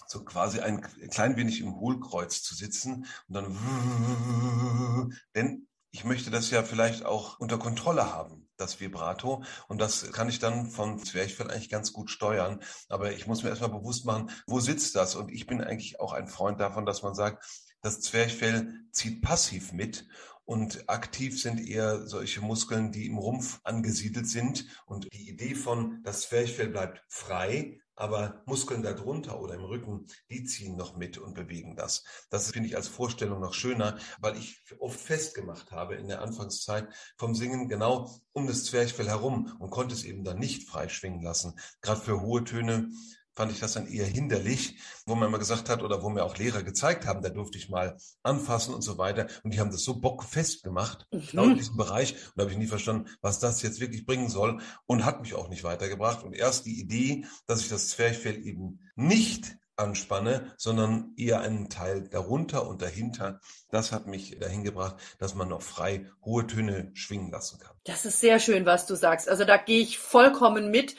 so 0.10 0.24
quasi 0.24 0.60
ein 0.60 0.82
klein 1.12 1.38
wenig 1.38 1.62
im 1.62 1.76
Hohlkreuz 1.76 2.42
zu 2.42 2.56
sitzen 2.56 3.06
und 3.28 3.36
dann, 3.36 5.14
denn 5.36 5.68
ich 5.92 6.04
möchte 6.04 6.30
das 6.30 6.52
ja 6.52 6.64
vielleicht 6.64 7.06
auch 7.06 7.40
unter 7.40 7.58
Kontrolle 7.58 8.14
haben, 8.14 8.48
das 8.58 8.80
Vibrato. 8.80 9.44
Und 9.68 9.80
das 9.80 10.12
kann 10.12 10.30
ich 10.30 10.40
dann 10.40 10.70
vom 10.70 11.04
Zwerchfell 11.04 11.50
eigentlich 11.50 11.70
ganz 11.70 11.94
gut 11.94 12.12
steuern. 12.12 12.60
Aber 12.90 13.12
ich 13.12 13.26
muss 13.26 13.44
mir 13.44 13.50
erstmal 13.50 13.72
bewusst 13.72 14.06
machen, 14.06 14.30
wo 14.46 14.60
sitzt 14.60 14.96
das? 14.96 15.16
Und 15.16 15.32
ich 15.32 15.48
bin 15.48 15.62
eigentlich 15.62 16.00
auch 16.00 16.14
ein 16.14 16.28
Freund 16.28 16.60
davon, 16.60 16.86
dass 16.86 17.02
man 17.02 17.16
sagt, 17.16 17.44
das 17.82 18.02
Zwerchfell 18.02 18.74
zieht 18.92 19.22
passiv 19.22 19.72
mit 19.72 20.06
und 20.50 20.90
aktiv 20.90 21.40
sind 21.40 21.60
eher 21.60 22.08
solche 22.08 22.42
Muskeln, 22.42 22.92
die 22.92 23.06
im 23.06 23.20
Rumpf 23.20 23.60
angesiedelt 23.66 24.28
sind. 24.28 24.66
Und 24.88 25.08
die 25.14 25.30
Idee 25.30 25.54
von, 25.54 26.02
das 26.02 26.22
Zwerchfell 26.22 26.70
bleibt 26.70 27.04
frei, 27.08 27.80
aber 27.94 28.42
Muskeln 28.48 28.82
darunter 28.82 29.40
oder 29.40 29.54
im 29.54 29.64
Rücken, 29.64 30.08
die 30.32 30.46
ziehen 30.46 30.76
noch 30.76 30.98
mit 30.98 31.20
und 31.20 31.36
bewegen 31.36 31.76
das. 31.76 32.04
Das 32.32 32.50
finde 32.50 32.68
ich 32.68 32.76
als 32.76 32.88
Vorstellung 32.88 33.40
noch 33.40 33.54
schöner, 33.54 34.00
weil 34.22 34.38
ich 34.38 34.64
oft 34.80 35.00
festgemacht 35.00 35.72
habe 35.72 35.94
in 35.94 36.08
der 36.08 36.24
Anfangszeit 36.24 36.88
vom 37.16 37.36
Singen 37.36 37.70
genau 37.70 38.10
um 38.32 38.48
das 38.48 38.64
Zwerchfell 38.64 39.08
herum 39.08 39.56
und 39.60 39.70
konnte 39.70 39.94
es 39.94 40.04
eben 40.04 40.24
dann 40.24 40.40
nicht 40.40 40.68
frei 40.68 40.90
schwingen 40.90 41.22
lassen. 41.22 41.60
Gerade 41.82 42.02
für 42.02 42.22
hohe 42.22 42.44
Töne 42.44 42.90
fand 43.40 43.54
ich 43.54 43.62
das 43.62 43.72
dann 43.72 43.88
eher 43.88 44.06
hinderlich, 44.06 44.76
wo 45.06 45.16
man 45.16 45.32
mal 45.32 45.38
gesagt 45.38 45.70
hat 45.70 45.82
oder 45.82 46.04
wo 46.04 46.10
mir 46.10 46.26
auch 46.26 46.36
Lehrer 46.36 46.62
gezeigt 46.62 47.06
haben, 47.06 47.22
da 47.22 47.30
durfte 47.30 47.58
ich 47.58 47.70
mal 47.70 47.96
anfassen 48.22 48.74
und 48.74 48.82
so 48.82 48.98
weiter. 48.98 49.28
Und 49.44 49.54
die 49.54 49.62
haben 49.62 49.72
das 49.72 49.86
so 49.86 50.02
bockfest 50.02 50.62
gemacht, 50.62 51.08
mhm. 51.10 51.28
genau 51.32 51.44
in 51.46 51.56
diesem 51.56 51.78
Bereich. 51.78 52.16
Und 52.16 52.34
da 52.36 52.42
habe 52.42 52.52
ich 52.52 52.58
nie 52.58 52.68
verstanden, 52.68 53.08
was 53.22 53.40
das 53.40 53.62
jetzt 53.62 53.80
wirklich 53.80 54.06
bringen 54.06 54.28
soll 54.28 54.60
und 54.88 55.06
hat 55.06 55.22
mich 55.22 55.36
auch 55.36 55.48
nicht 55.48 55.64
weitergebracht. 55.64 56.26
Und 56.26 56.34
erst 56.34 56.66
die 56.66 56.82
Idee, 56.82 57.28
dass 57.48 57.62
ich 57.62 57.70
das 57.70 57.88
Zwerchfell 57.88 58.46
eben 58.46 58.82
nicht 58.98 59.56
anspanne, 59.78 60.54
sondern 60.58 61.14
eher 61.16 61.40
einen 61.40 61.70
Teil 61.70 62.10
darunter 62.10 62.68
und 62.68 62.82
dahinter. 62.82 63.40
Das 63.72 63.94
hat 63.94 64.06
mich 64.06 64.38
dahin 64.38 64.66
gebracht, 64.66 64.98
dass 65.18 65.34
man 65.34 65.48
noch 65.48 65.62
frei 65.62 66.08
hohe 66.26 66.46
Töne 66.46 66.92
schwingen 66.94 67.32
lassen 67.32 67.58
kann. 67.58 67.78
Das 67.86 68.04
ist 68.04 68.20
sehr 68.20 68.40
schön, 68.40 68.66
was 68.66 68.86
du 68.86 68.96
sagst. 68.96 69.30
Also 69.30 69.46
da 69.46 69.56
gehe 69.56 69.80
ich 69.80 69.98
vollkommen 69.98 70.72
mit. 70.72 70.98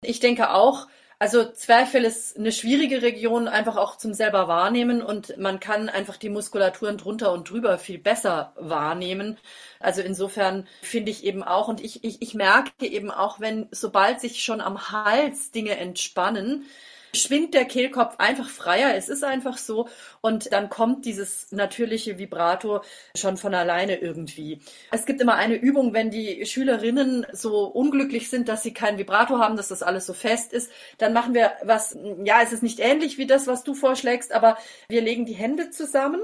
Ich 0.00 0.20
denke 0.20 0.50
auch, 0.50 0.86
also 1.22 1.44
Zwerchfell 1.44 2.02
ist 2.02 2.36
eine 2.36 2.50
schwierige 2.50 3.00
Region, 3.00 3.46
einfach 3.46 3.76
auch 3.76 3.96
zum 3.96 4.12
selber 4.12 4.48
wahrnehmen 4.48 5.00
und 5.00 5.38
man 5.38 5.60
kann 5.60 5.88
einfach 5.88 6.16
die 6.16 6.30
Muskulaturen 6.30 6.98
drunter 6.98 7.32
und 7.32 7.48
drüber 7.48 7.78
viel 7.78 7.98
besser 7.98 8.52
wahrnehmen. 8.56 9.38
Also 9.78 10.02
insofern 10.02 10.66
finde 10.80 11.12
ich 11.12 11.22
eben 11.22 11.44
auch 11.44 11.68
und 11.68 11.80
ich, 11.80 12.02
ich, 12.02 12.22
ich 12.22 12.34
merke 12.34 12.86
eben 12.86 13.12
auch, 13.12 13.38
wenn 13.38 13.68
sobald 13.70 14.20
sich 14.20 14.42
schon 14.42 14.60
am 14.60 14.90
Hals 14.90 15.52
Dinge 15.52 15.76
entspannen, 15.76 16.66
schwingt 17.14 17.54
der 17.54 17.66
Kehlkopf 17.66 18.14
einfach 18.18 18.48
freier. 18.48 18.94
Es 18.96 19.08
ist 19.08 19.22
einfach 19.22 19.58
so. 19.58 19.88
Und 20.20 20.52
dann 20.52 20.70
kommt 20.70 21.04
dieses 21.04 21.52
natürliche 21.52 22.18
Vibrato 22.18 22.80
schon 23.16 23.36
von 23.36 23.54
alleine 23.54 23.96
irgendwie. 23.96 24.60
Es 24.90 25.04
gibt 25.04 25.20
immer 25.20 25.34
eine 25.34 25.56
Übung, 25.56 25.92
wenn 25.92 26.10
die 26.10 26.46
Schülerinnen 26.46 27.26
so 27.32 27.64
unglücklich 27.64 28.30
sind, 28.30 28.48
dass 28.48 28.62
sie 28.62 28.72
kein 28.72 28.98
Vibrato 28.98 29.38
haben, 29.38 29.56
dass 29.56 29.68
das 29.68 29.82
alles 29.82 30.06
so 30.06 30.14
fest 30.14 30.52
ist, 30.52 30.70
dann 30.98 31.12
machen 31.12 31.34
wir 31.34 31.52
was, 31.62 31.96
ja, 32.24 32.40
es 32.42 32.52
ist 32.52 32.62
nicht 32.62 32.80
ähnlich 32.80 33.18
wie 33.18 33.26
das, 33.26 33.46
was 33.46 33.62
du 33.62 33.74
vorschlägst, 33.74 34.32
aber 34.32 34.56
wir 34.88 35.02
legen 35.02 35.26
die 35.26 35.34
Hände 35.34 35.70
zusammen 35.70 36.20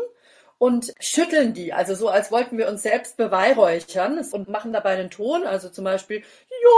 und 0.58 0.92
schütteln 1.00 1.54
die, 1.54 1.72
also 1.72 1.94
so, 1.94 2.08
als 2.08 2.32
wollten 2.32 2.58
wir 2.58 2.68
uns 2.68 2.82
selbst 2.82 3.16
beweihräuchern 3.16 4.18
und 4.32 4.48
machen 4.48 4.72
dabei 4.72 4.98
einen 4.98 5.10
Ton, 5.10 5.44
also 5.44 5.68
zum 5.68 5.84
Beispiel, 5.84 6.22
jo, 6.62 6.70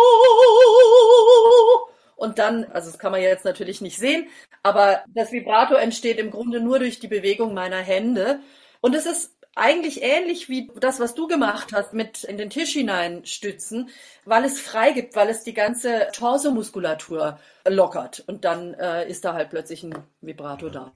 und 2.20 2.38
dann, 2.38 2.64
also 2.66 2.90
das 2.90 2.98
kann 2.98 3.12
man 3.12 3.22
jetzt 3.22 3.46
natürlich 3.46 3.80
nicht 3.80 3.98
sehen, 3.98 4.28
aber 4.62 5.02
das 5.08 5.32
Vibrato 5.32 5.74
entsteht 5.74 6.18
im 6.18 6.30
Grunde 6.30 6.60
nur 6.60 6.78
durch 6.78 7.00
die 7.00 7.08
Bewegung 7.08 7.54
meiner 7.54 7.78
Hände. 7.78 8.40
Und 8.82 8.94
es 8.94 9.06
ist 9.06 9.38
eigentlich 9.56 10.02
ähnlich 10.02 10.50
wie 10.50 10.70
das, 10.78 11.00
was 11.00 11.14
du 11.14 11.26
gemacht 11.26 11.72
hast 11.72 11.94
mit 11.94 12.24
in 12.24 12.36
den 12.36 12.50
Tisch 12.50 12.74
hineinstützen, 12.74 13.88
weil 14.26 14.44
es 14.44 14.60
frei 14.60 14.92
gibt, 14.92 15.16
weil 15.16 15.30
es 15.30 15.44
die 15.44 15.54
ganze 15.54 16.08
Torsomuskulatur 16.12 17.38
lockert 17.66 18.22
und 18.26 18.44
dann 18.44 18.74
äh, 18.74 19.08
ist 19.08 19.24
da 19.24 19.32
halt 19.32 19.48
plötzlich 19.48 19.82
ein 19.82 19.94
Vibrato 20.20 20.68
da. 20.68 20.92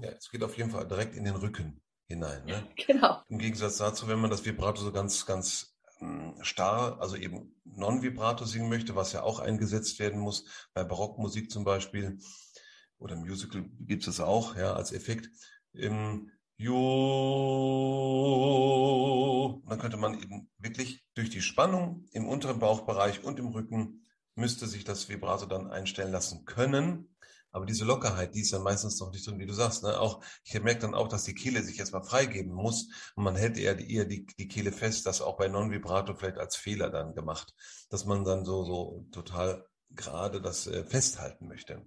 Ja, 0.00 0.10
es 0.16 0.30
geht 0.30 0.44
auf 0.44 0.56
jeden 0.56 0.70
Fall 0.70 0.86
direkt 0.86 1.16
in 1.16 1.24
den 1.24 1.34
Rücken. 1.34 1.80
hinein. 2.08 2.44
Ne? 2.44 2.62
Genau. 2.86 3.20
Im 3.28 3.38
Gegensatz 3.38 3.78
dazu, 3.78 4.06
wenn 4.06 4.20
man 4.20 4.30
das 4.30 4.44
Vibrato 4.44 4.80
so 4.80 4.92
ganz, 4.92 5.26
ganz 5.26 5.73
starr, 6.40 7.00
also 7.00 7.16
eben 7.16 7.54
non-Vibrato 7.64 8.44
singen 8.44 8.68
möchte, 8.68 8.94
was 8.94 9.12
ja 9.12 9.22
auch 9.22 9.38
eingesetzt 9.38 9.98
werden 9.98 10.20
muss, 10.20 10.44
bei 10.74 10.84
Barockmusik 10.84 11.50
zum 11.50 11.64
Beispiel 11.64 12.18
oder 12.98 13.16
Musical 13.16 13.64
gibt 13.80 14.06
es 14.06 14.20
auch, 14.20 14.56
ja, 14.56 14.74
als 14.74 14.92
Effekt. 14.92 15.30
Im 15.72 16.30
Jo, 16.56 16.70
dann 19.68 19.80
könnte 19.80 19.96
man 19.96 20.14
eben 20.14 20.48
wirklich 20.58 21.04
durch 21.14 21.28
die 21.28 21.42
Spannung 21.42 22.06
im 22.12 22.28
unteren 22.28 22.60
Bauchbereich 22.60 23.24
und 23.24 23.40
im 23.40 23.48
Rücken 23.48 24.04
müsste 24.36 24.68
sich 24.68 24.84
das 24.84 25.08
Vibrato 25.08 25.46
dann 25.46 25.70
einstellen 25.70 26.12
lassen 26.12 26.44
können. 26.44 27.13
Aber 27.54 27.66
diese 27.66 27.84
Lockerheit, 27.84 28.34
die 28.34 28.40
ist 28.40 28.52
dann 28.52 28.64
meistens 28.64 28.98
noch 28.98 29.12
nicht 29.12 29.24
drin, 29.24 29.38
wie 29.38 29.46
du 29.46 29.52
sagst. 29.52 29.84
Ne? 29.84 30.00
Auch, 30.00 30.20
ich 30.44 30.60
merke 30.60 30.80
dann 30.80 30.94
auch, 30.94 31.06
dass 31.06 31.22
die 31.22 31.36
Kehle 31.36 31.62
sich 31.62 31.78
erstmal 31.78 32.02
freigeben 32.02 32.52
muss 32.52 32.88
und 33.14 33.22
man 33.22 33.36
hält 33.36 33.56
eher, 33.56 33.78
eher 33.78 34.06
die, 34.06 34.26
die 34.26 34.48
Kehle 34.48 34.72
fest, 34.72 35.06
das 35.06 35.22
auch 35.22 35.36
bei 35.36 35.46
Non-Vibrato 35.46 36.16
vielleicht 36.16 36.38
als 36.38 36.56
Fehler 36.56 36.90
dann 36.90 37.14
gemacht, 37.14 37.54
dass 37.90 38.06
man 38.06 38.24
dann 38.24 38.44
so, 38.44 38.64
so 38.64 39.06
total 39.12 39.64
gerade 39.90 40.42
das 40.42 40.66
äh, 40.66 40.82
festhalten 40.82 41.46
möchte. 41.46 41.86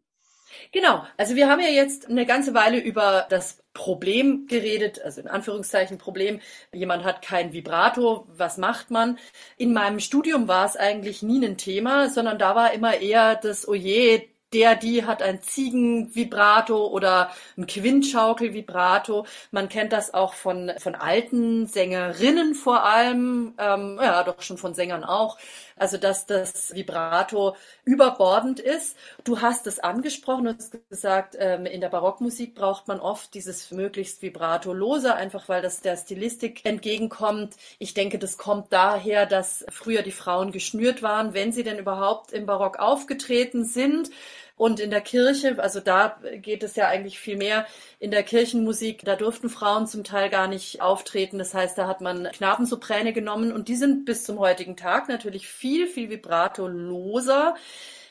Genau, 0.71 1.03
also 1.17 1.35
wir 1.35 1.49
haben 1.49 1.59
ja 1.59 1.67
jetzt 1.67 2.07
eine 2.07 2.25
ganze 2.25 2.53
Weile 2.53 2.79
über 2.79 3.27
das 3.29 3.61
Problem 3.73 4.47
geredet, 4.47 5.01
also 5.01 5.19
in 5.19 5.27
Anführungszeichen 5.27 5.97
Problem. 5.97 6.39
Jemand 6.71 7.03
hat 7.03 7.21
kein 7.21 7.51
Vibrato, 7.51 8.25
was 8.29 8.57
macht 8.57 8.89
man? 8.89 9.19
In 9.57 9.73
meinem 9.73 9.99
Studium 9.99 10.47
war 10.47 10.65
es 10.65 10.77
eigentlich 10.77 11.23
nie 11.23 11.45
ein 11.45 11.57
Thema, 11.57 12.09
sondern 12.09 12.39
da 12.39 12.55
war 12.55 12.71
immer 12.71 13.01
eher 13.01 13.35
das, 13.35 13.67
oje, 13.67 14.23
oh 14.23 14.36
der, 14.53 14.75
die 14.75 15.05
hat 15.05 15.21
ein 15.21 15.41
Ziegenvibrato 15.41 16.87
oder 16.87 17.31
ein 17.57 17.67
Quintschaukel-Vibrato. 17.67 19.25
Man 19.51 19.69
kennt 19.69 19.91
das 19.93 20.13
auch 20.13 20.33
von, 20.33 20.71
von 20.79 20.95
alten 20.95 21.67
Sängerinnen 21.67 22.55
vor 22.55 22.83
allem, 22.83 23.53
ähm, 23.57 23.99
ja, 24.01 24.23
doch 24.23 24.41
schon 24.41 24.57
von 24.57 24.73
Sängern 24.73 25.03
auch. 25.03 25.37
Also, 25.77 25.97
dass 25.97 26.25
das 26.25 26.73
Vibrato 26.73 27.55
überbordend 27.85 28.59
ist. 28.59 28.97
Du 29.23 29.41
hast 29.41 29.67
es 29.67 29.79
angesprochen, 29.79 30.47
hast 30.47 30.77
gesagt, 30.89 31.35
ähm, 31.39 31.65
in 31.65 31.81
der 31.81 31.89
Barockmusik 31.89 32.55
braucht 32.55 32.87
man 32.87 32.99
oft 32.99 33.33
dieses 33.33 33.71
möglichst 33.71 34.21
Vibrato-lose, 34.21 35.13
einfach 35.15 35.47
weil 35.49 35.61
das 35.61 35.81
der 35.81 35.97
Stilistik 35.97 36.65
entgegenkommt. 36.65 37.55
Ich 37.79 37.93
denke, 37.93 38.17
das 38.19 38.37
kommt 38.37 38.73
daher, 38.73 39.25
dass 39.25 39.65
früher 39.69 40.01
die 40.01 40.11
Frauen 40.11 40.51
geschnürt 40.51 41.03
waren, 41.03 41.33
wenn 41.33 41.51
sie 41.51 41.63
denn 41.63 41.77
überhaupt 41.79 42.31
im 42.31 42.45
Barock 42.45 42.79
aufgetreten 42.79 43.63
sind. 43.65 44.09
Und 44.57 44.79
in 44.79 44.89
der 44.89 45.01
Kirche, 45.01 45.59
also 45.59 45.79
da 45.79 46.19
geht 46.41 46.63
es 46.63 46.75
ja 46.75 46.87
eigentlich 46.87 47.19
viel 47.19 47.37
mehr 47.37 47.67
in 47.99 48.09
der 48.09 48.23
Kirchenmusik, 48.23 49.05
da 49.05 49.15
durften 49.15 49.49
Frauen 49.49 49.85
zum 49.85 50.03
Teil 50.03 50.29
gar 50.29 50.47
nicht 50.47 50.81
auftreten. 50.81 51.37
Das 51.37 51.53
heißt, 51.53 51.77
da 51.77 51.87
hat 51.87 52.01
man 52.01 52.29
Knabensopräne 52.31 53.13
genommen 53.13 53.51
und 53.51 53.67
die 53.67 53.75
sind 53.75 54.05
bis 54.05 54.23
zum 54.23 54.39
heutigen 54.39 54.75
Tag 54.75 55.09
natürlich 55.09 55.47
viel, 55.47 55.87
viel 55.87 56.09
vibrato-loser 56.09 57.55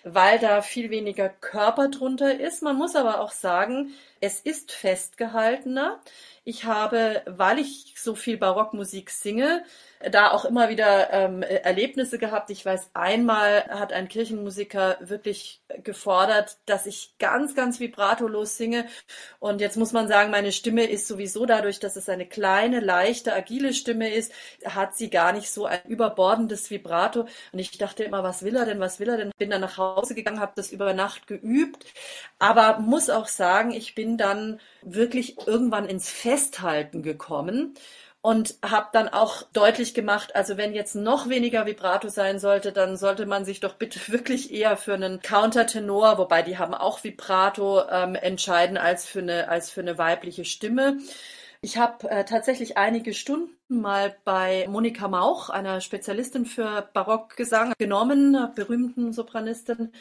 weil 0.09 0.38
da 0.38 0.62
viel 0.62 0.91
weniger 0.91 1.29
Körper 1.29 1.88
drunter 1.88 2.38
ist. 2.38 2.62
Man 2.62 2.76
muss 2.76 2.95
aber 2.95 3.21
auch 3.21 3.33
sagen, 3.33 3.93
es 4.21 4.41
ist 4.41 4.73
festgehaltener. 4.73 6.01
Ich 6.45 6.65
habe, 6.65 7.23
weil 7.27 7.59
ich 7.59 7.95
so 7.97 8.15
viel 8.15 8.37
Barockmusik 8.37 9.11
singe, 9.11 9.65
da 10.13 10.31
auch 10.31 10.45
immer 10.45 10.69
wieder 10.69 11.13
ähm, 11.13 11.43
Erlebnisse 11.43 12.19
gehabt. 12.19 12.51
Ich 12.51 12.65
weiß, 12.65 12.91
einmal 12.95 13.65
hat 13.65 13.93
ein 13.93 14.09
Kirchenmusiker 14.09 14.99
wirklich 15.01 15.61
gefordert, 15.83 16.59
dass 16.67 16.87
ich 16.87 17.15
ganz, 17.19 17.55
ganz 17.55 17.81
vibratolos 17.81 18.57
singe. 18.57 18.87
Und 19.41 19.61
jetzt 19.61 19.77
muss 19.77 19.93
man 19.93 20.07
sagen, 20.07 20.31
meine 20.31 20.53
Stimme 20.53 20.85
ist 20.85 21.09
sowieso 21.09 21.47
dadurch, 21.47 21.81
dass 21.81 21.97
es 21.97 22.09
eine 22.09 22.27
kleine, 22.27 22.81
leichte, 22.81 23.33
agile 23.33 23.73
Stimme 23.73 24.13
ist, 24.13 24.33
hat 24.65 24.97
sie 24.97 25.11
gar 25.11 25.33
nicht 25.33 25.51
so 25.51 25.67
ein 25.67 25.81
überbordendes 25.87 26.71
Vibrato. 26.71 27.27
Und 27.53 27.59
ich 27.59 27.77
dachte 27.79 28.05
immer, 28.05 28.23
was 28.23 28.43
will 28.43 28.57
er 28.57 28.67
denn, 28.67 28.81
was 28.81 29.01
will 29.01 29.09
er 29.09 29.17
denn? 29.17 29.33
Bin 29.39 29.51
dann 29.51 29.63
nach 29.63 29.79
Hause 29.79 30.15
gegangen, 30.15 30.41
habe 30.41 30.53
das 30.55 30.71
über 30.71 30.93
Nacht 30.93 31.27
geübt. 31.27 31.85
Aber 32.39 32.79
muss 32.79 33.11
auch 33.11 33.27
sagen, 33.27 33.73
ich 33.73 33.95
dann 34.17 34.61
wirklich 34.83 35.37
irgendwann 35.47 35.87
ins 35.87 36.11
Festhalten 36.11 37.03
gekommen 37.03 37.75
und 38.27 38.57
habe 38.61 38.89
dann 38.93 39.09
auch 39.09 39.45
deutlich 39.53 39.95
gemacht, 39.95 40.35
also 40.35 40.57
wenn 40.57 40.75
jetzt 40.75 40.97
noch 40.97 41.29
weniger 41.29 41.65
Vibrato 41.65 42.09
sein 42.09 42.41
sollte, 42.41 42.73
dann 42.73 42.97
sollte 42.97 43.25
man 43.25 43.45
sich 43.45 43.61
doch 43.61 43.75
bitte 43.75 44.01
wirklich 44.13 44.53
eher 44.53 44.77
für 44.77 44.95
einen 44.95 45.21
Countertenor, 45.21 46.19
wobei 46.19 46.43
die 46.43 46.59
haben 46.59 46.75
auch 46.75 47.05
Vibrato, 47.05 47.83
ähm, 47.89 48.17
entscheiden 48.17 48.79
als 48.79 49.07
für 49.07 49.21
eine 49.21 49.49
als 49.49 49.71
für 49.71 49.81
eine 49.81 49.97
weibliche 49.97 50.45
Stimme. 50.45 50.99
Ich 51.61 51.79
habe 51.79 52.09
äh, 52.11 52.25
tatsächlich 52.25 52.77
einige 52.77 53.15
Stunden 53.15 53.57
mal 53.69 54.17
bei 54.25 54.67
Monika 54.69 55.09
Mauch, 55.09 55.51
einer 55.51 55.81
Spezialistin 55.81 56.47
für 56.47 56.89
Barockgesang, 56.93 57.73
genommen, 57.79 58.51
berühmten 58.55 59.13
Sopranistin, 59.13 59.93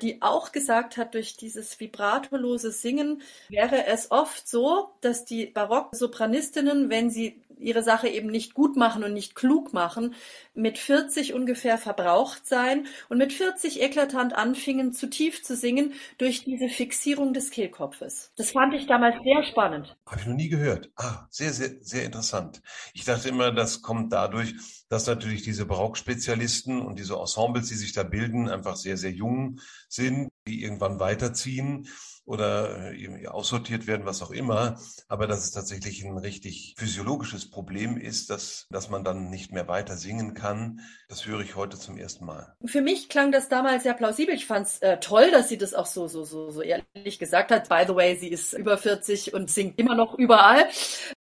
die 0.00 0.22
auch 0.22 0.52
gesagt 0.52 0.96
hat, 0.96 1.14
durch 1.14 1.36
dieses 1.36 1.78
vibratolose 1.78 2.72
Singen 2.72 3.22
wäre 3.48 3.86
es 3.86 4.10
oft 4.10 4.48
so, 4.48 4.90
dass 5.00 5.24
die 5.24 5.46
Barock-Sopranistinnen, 5.46 6.90
wenn 6.90 7.10
sie 7.10 7.42
ihre 7.62 7.82
Sache 7.82 8.08
eben 8.08 8.28
nicht 8.28 8.54
gut 8.54 8.76
machen 8.76 9.04
und 9.04 9.12
nicht 9.12 9.34
klug 9.34 9.72
machen, 9.72 10.14
mit 10.54 10.78
40 10.78 11.32
ungefähr 11.34 11.78
verbraucht 11.78 12.46
sein 12.46 12.86
und 13.08 13.18
mit 13.18 13.32
40 13.32 13.80
eklatant 13.80 14.34
anfingen 14.34 14.92
zu 14.92 15.08
tief 15.08 15.42
zu 15.42 15.56
singen 15.56 15.94
durch 16.18 16.44
diese 16.44 16.68
Fixierung 16.68 17.32
des 17.32 17.50
Kehlkopfes. 17.50 18.32
Das 18.36 18.50
fand 18.50 18.74
ich 18.74 18.86
damals 18.86 19.16
sehr 19.22 19.42
spannend. 19.44 19.96
Habe 20.06 20.20
ich 20.20 20.26
noch 20.26 20.34
nie 20.34 20.48
gehört. 20.48 20.90
Ah, 20.96 21.26
sehr, 21.30 21.52
sehr, 21.52 21.70
sehr 21.80 22.04
interessant. 22.04 22.62
Ich 22.94 23.04
dachte 23.04 23.28
immer, 23.28 23.52
das 23.52 23.82
kommt 23.82 24.12
dadurch, 24.12 24.54
dass 24.88 25.06
natürlich 25.06 25.42
diese 25.42 25.64
Barockspezialisten 25.66 26.82
und 26.82 26.98
diese 26.98 27.14
Ensembles, 27.14 27.68
die 27.68 27.76
sich 27.76 27.92
da 27.92 28.02
bilden, 28.02 28.48
einfach 28.48 28.76
sehr, 28.76 28.96
sehr 28.96 29.12
jung 29.12 29.60
sind, 29.88 30.31
die 30.46 30.62
irgendwann 30.62 31.00
weiterziehen 31.00 31.88
oder 32.24 32.92
äh, 32.92 33.26
aussortiert 33.26 33.86
werden, 33.86 34.06
was 34.06 34.22
auch 34.22 34.30
immer. 34.30 34.80
Aber 35.08 35.26
dass 35.26 35.44
es 35.44 35.50
tatsächlich 35.50 36.04
ein 36.04 36.16
richtig 36.16 36.74
physiologisches 36.78 37.50
Problem 37.50 37.96
ist, 37.96 38.30
dass, 38.30 38.66
dass 38.70 38.88
man 38.88 39.02
dann 39.02 39.28
nicht 39.28 39.52
mehr 39.52 39.66
weiter 39.66 39.96
singen 39.96 40.34
kann, 40.34 40.80
das 41.08 41.26
höre 41.26 41.40
ich 41.40 41.56
heute 41.56 41.78
zum 41.78 41.96
ersten 41.96 42.24
Mal. 42.24 42.54
Für 42.64 42.80
mich 42.80 43.08
klang 43.08 43.32
das 43.32 43.48
damals 43.48 43.82
sehr 43.82 43.94
plausibel. 43.94 44.34
Ich 44.34 44.46
fand 44.46 44.66
es 44.66 44.78
äh, 44.78 44.98
toll, 45.00 45.30
dass 45.32 45.48
sie 45.48 45.58
das 45.58 45.74
auch 45.74 45.86
so, 45.86 46.06
so, 46.06 46.24
so, 46.24 46.50
so 46.50 46.62
ehrlich 46.62 47.18
gesagt 47.18 47.50
hat. 47.50 47.68
By 47.68 47.84
the 47.86 47.94
way, 47.94 48.16
sie 48.16 48.28
ist 48.28 48.52
über 48.52 48.78
40 48.78 49.34
und 49.34 49.50
singt 49.50 49.78
immer 49.78 49.96
noch 49.96 50.14
überall. 50.14 50.68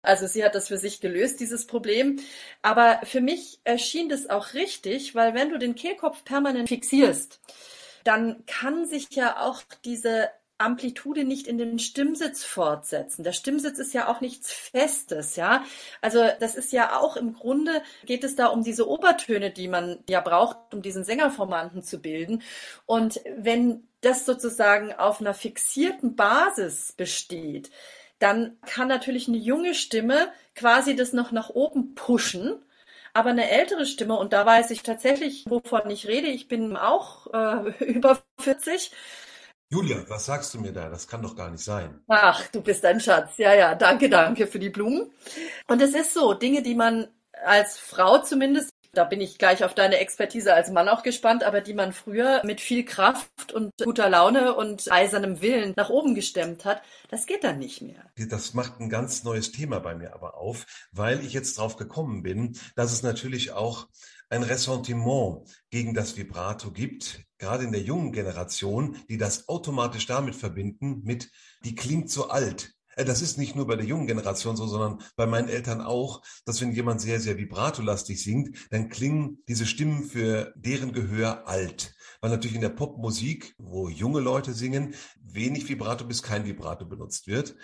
Also 0.02 0.26
sie 0.26 0.44
hat 0.44 0.54
das 0.54 0.68
für 0.68 0.78
sich 0.78 1.00
gelöst, 1.00 1.40
dieses 1.40 1.66
Problem. 1.66 2.20
Aber 2.60 3.00
für 3.04 3.22
mich 3.22 3.60
erschien 3.64 4.10
das 4.10 4.28
auch 4.28 4.52
richtig, 4.52 5.14
weil 5.14 5.34
wenn 5.34 5.48
du 5.50 5.58
den 5.58 5.74
Kehlkopf 5.74 6.24
permanent 6.24 6.68
fixierst, 6.68 7.40
dann 8.04 8.44
kann 8.46 8.86
sich 8.86 9.10
ja 9.12 9.40
auch 9.40 9.62
diese 9.84 10.30
Amplitude 10.60 11.24
nicht 11.24 11.46
in 11.46 11.58
den 11.58 11.78
Stimmsitz 11.78 12.44
fortsetzen. 12.44 13.24
Der 13.24 13.32
Stimmsitz 13.32 13.78
ist 13.78 13.94
ja 13.94 14.08
auch 14.08 14.20
nichts 14.20 14.52
Festes, 14.52 15.36
ja. 15.36 15.64
Also 16.02 16.26
das 16.38 16.54
ist 16.54 16.72
ja 16.72 16.98
auch 17.00 17.16
im 17.16 17.32
Grunde 17.32 17.82
geht 18.04 18.24
es 18.24 18.36
da 18.36 18.46
um 18.46 18.62
diese 18.62 18.88
Obertöne, 18.88 19.50
die 19.50 19.68
man 19.68 20.04
ja 20.08 20.20
braucht, 20.20 20.74
um 20.74 20.82
diesen 20.82 21.04
Sängerformanten 21.04 21.82
zu 21.82 22.00
bilden. 22.00 22.42
Und 22.84 23.20
wenn 23.36 23.88
das 24.02 24.26
sozusagen 24.26 24.92
auf 24.92 25.20
einer 25.20 25.34
fixierten 25.34 26.14
Basis 26.14 26.92
besteht, 26.92 27.70
dann 28.18 28.58
kann 28.66 28.88
natürlich 28.88 29.28
eine 29.28 29.38
junge 29.38 29.74
Stimme 29.74 30.30
quasi 30.54 30.94
das 30.94 31.14
noch 31.14 31.32
nach 31.32 31.48
oben 31.48 31.94
pushen. 31.94 32.62
Aber 33.12 33.30
eine 33.30 33.50
ältere 33.50 33.86
Stimme, 33.86 34.16
und 34.16 34.32
da 34.32 34.46
weiß 34.46 34.70
ich 34.70 34.82
tatsächlich, 34.82 35.44
wovon 35.48 35.90
ich 35.90 36.06
rede, 36.06 36.28
ich 36.28 36.48
bin 36.48 36.76
auch 36.76 37.26
äh, 37.32 37.84
über 37.84 38.22
40, 38.40 38.92
Julia, 39.72 40.04
was 40.08 40.26
sagst 40.26 40.52
du 40.52 40.58
mir 40.60 40.72
da? 40.72 40.88
Das 40.88 41.06
kann 41.06 41.22
doch 41.22 41.36
gar 41.36 41.48
nicht 41.48 41.62
sein. 41.62 42.02
Ach, 42.08 42.44
du 42.48 42.60
bist 42.60 42.84
ein 42.84 42.98
Schatz. 42.98 43.38
Ja, 43.38 43.54
ja, 43.54 43.76
danke, 43.76 44.10
danke 44.10 44.48
für 44.48 44.58
die 44.58 44.68
Blumen. 44.68 45.12
Und 45.68 45.80
es 45.80 45.94
ist 45.94 46.12
so, 46.12 46.34
Dinge, 46.34 46.62
die 46.62 46.74
man 46.74 47.06
als 47.44 47.78
Frau 47.78 48.18
zumindest, 48.18 48.70
da 48.92 49.04
bin 49.04 49.20
ich 49.20 49.38
gleich 49.38 49.64
auf 49.64 49.74
deine 49.74 49.98
Expertise 49.98 50.52
als 50.52 50.70
Mann 50.70 50.88
auch 50.88 51.02
gespannt, 51.02 51.44
aber 51.44 51.60
die 51.60 51.74
man 51.74 51.92
früher 51.92 52.42
mit 52.44 52.60
viel 52.60 52.84
Kraft 52.84 53.52
und 53.52 53.72
guter 53.82 54.08
Laune 54.08 54.54
und 54.54 54.90
eisernem 54.90 55.40
Willen 55.40 55.74
nach 55.76 55.90
oben 55.90 56.14
gestemmt 56.14 56.64
hat, 56.64 56.82
das 57.08 57.26
geht 57.26 57.44
dann 57.44 57.58
nicht 57.58 57.82
mehr. 57.82 58.04
Das 58.16 58.54
macht 58.54 58.80
ein 58.80 58.88
ganz 58.88 59.24
neues 59.24 59.52
Thema 59.52 59.78
bei 59.78 59.94
mir 59.94 60.14
aber 60.14 60.36
auf, 60.36 60.66
weil 60.92 61.24
ich 61.24 61.32
jetzt 61.32 61.58
drauf 61.58 61.76
gekommen 61.76 62.22
bin, 62.22 62.58
dass 62.74 62.92
es 62.92 63.02
natürlich 63.02 63.52
auch 63.52 63.86
ein 64.28 64.42
Ressentiment 64.42 65.48
gegen 65.70 65.92
das 65.92 66.16
Vibrato 66.16 66.70
gibt, 66.70 67.20
gerade 67.38 67.64
in 67.64 67.72
der 67.72 67.82
jungen 67.82 68.12
Generation, 68.12 68.96
die 69.08 69.18
das 69.18 69.48
automatisch 69.48 70.06
damit 70.06 70.36
verbinden, 70.36 71.02
mit, 71.04 71.30
die 71.64 71.74
klingt 71.74 72.10
so 72.10 72.28
alt. 72.28 72.72
Äh, 73.00 73.04
das 73.04 73.22
ist 73.22 73.38
nicht 73.38 73.56
nur 73.56 73.66
bei 73.66 73.76
der 73.76 73.86
jungen 73.86 74.06
Generation 74.06 74.56
so, 74.56 74.66
sondern 74.66 75.00
bei 75.16 75.26
meinen 75.26 75.48
Eltern 75.48 75.80
auch, 75.80 76.22
dass 76.44 76.60
wenn 76.60 76.72
jemand 76.72 77.00
sehr, 77.00 77.20
sehr 77.20 77.38
vibratolastig 77.38 78.22
singt, 78.22 78.56
dann 78.70 78.88
klingen 78.88 79.42
diese 79.48 79.66
Stimmen 79.66 80.04
für 80.04 80.52
deren 80.56 80.92
Gehör 80.92 81.48
alt. 81.48 81.94
Weil 82.20 82.30
natürlich 82.30 82.56
in 82.56 82.60
der 82.60 82.68
Popmusik, 82.68 83.54
wo 83.58 83.88
junge 83.88 84.20
Leute 84.20 84.52
singen, 84.52 84.94
wenig 85.22 85.68
Vibrato 85.68 86.04
bis 86.04 86.22
kein 86.22 86.44
Vibrato 86.44 86.84
benutzt 86.84 87.26
wird. 87.26 87.56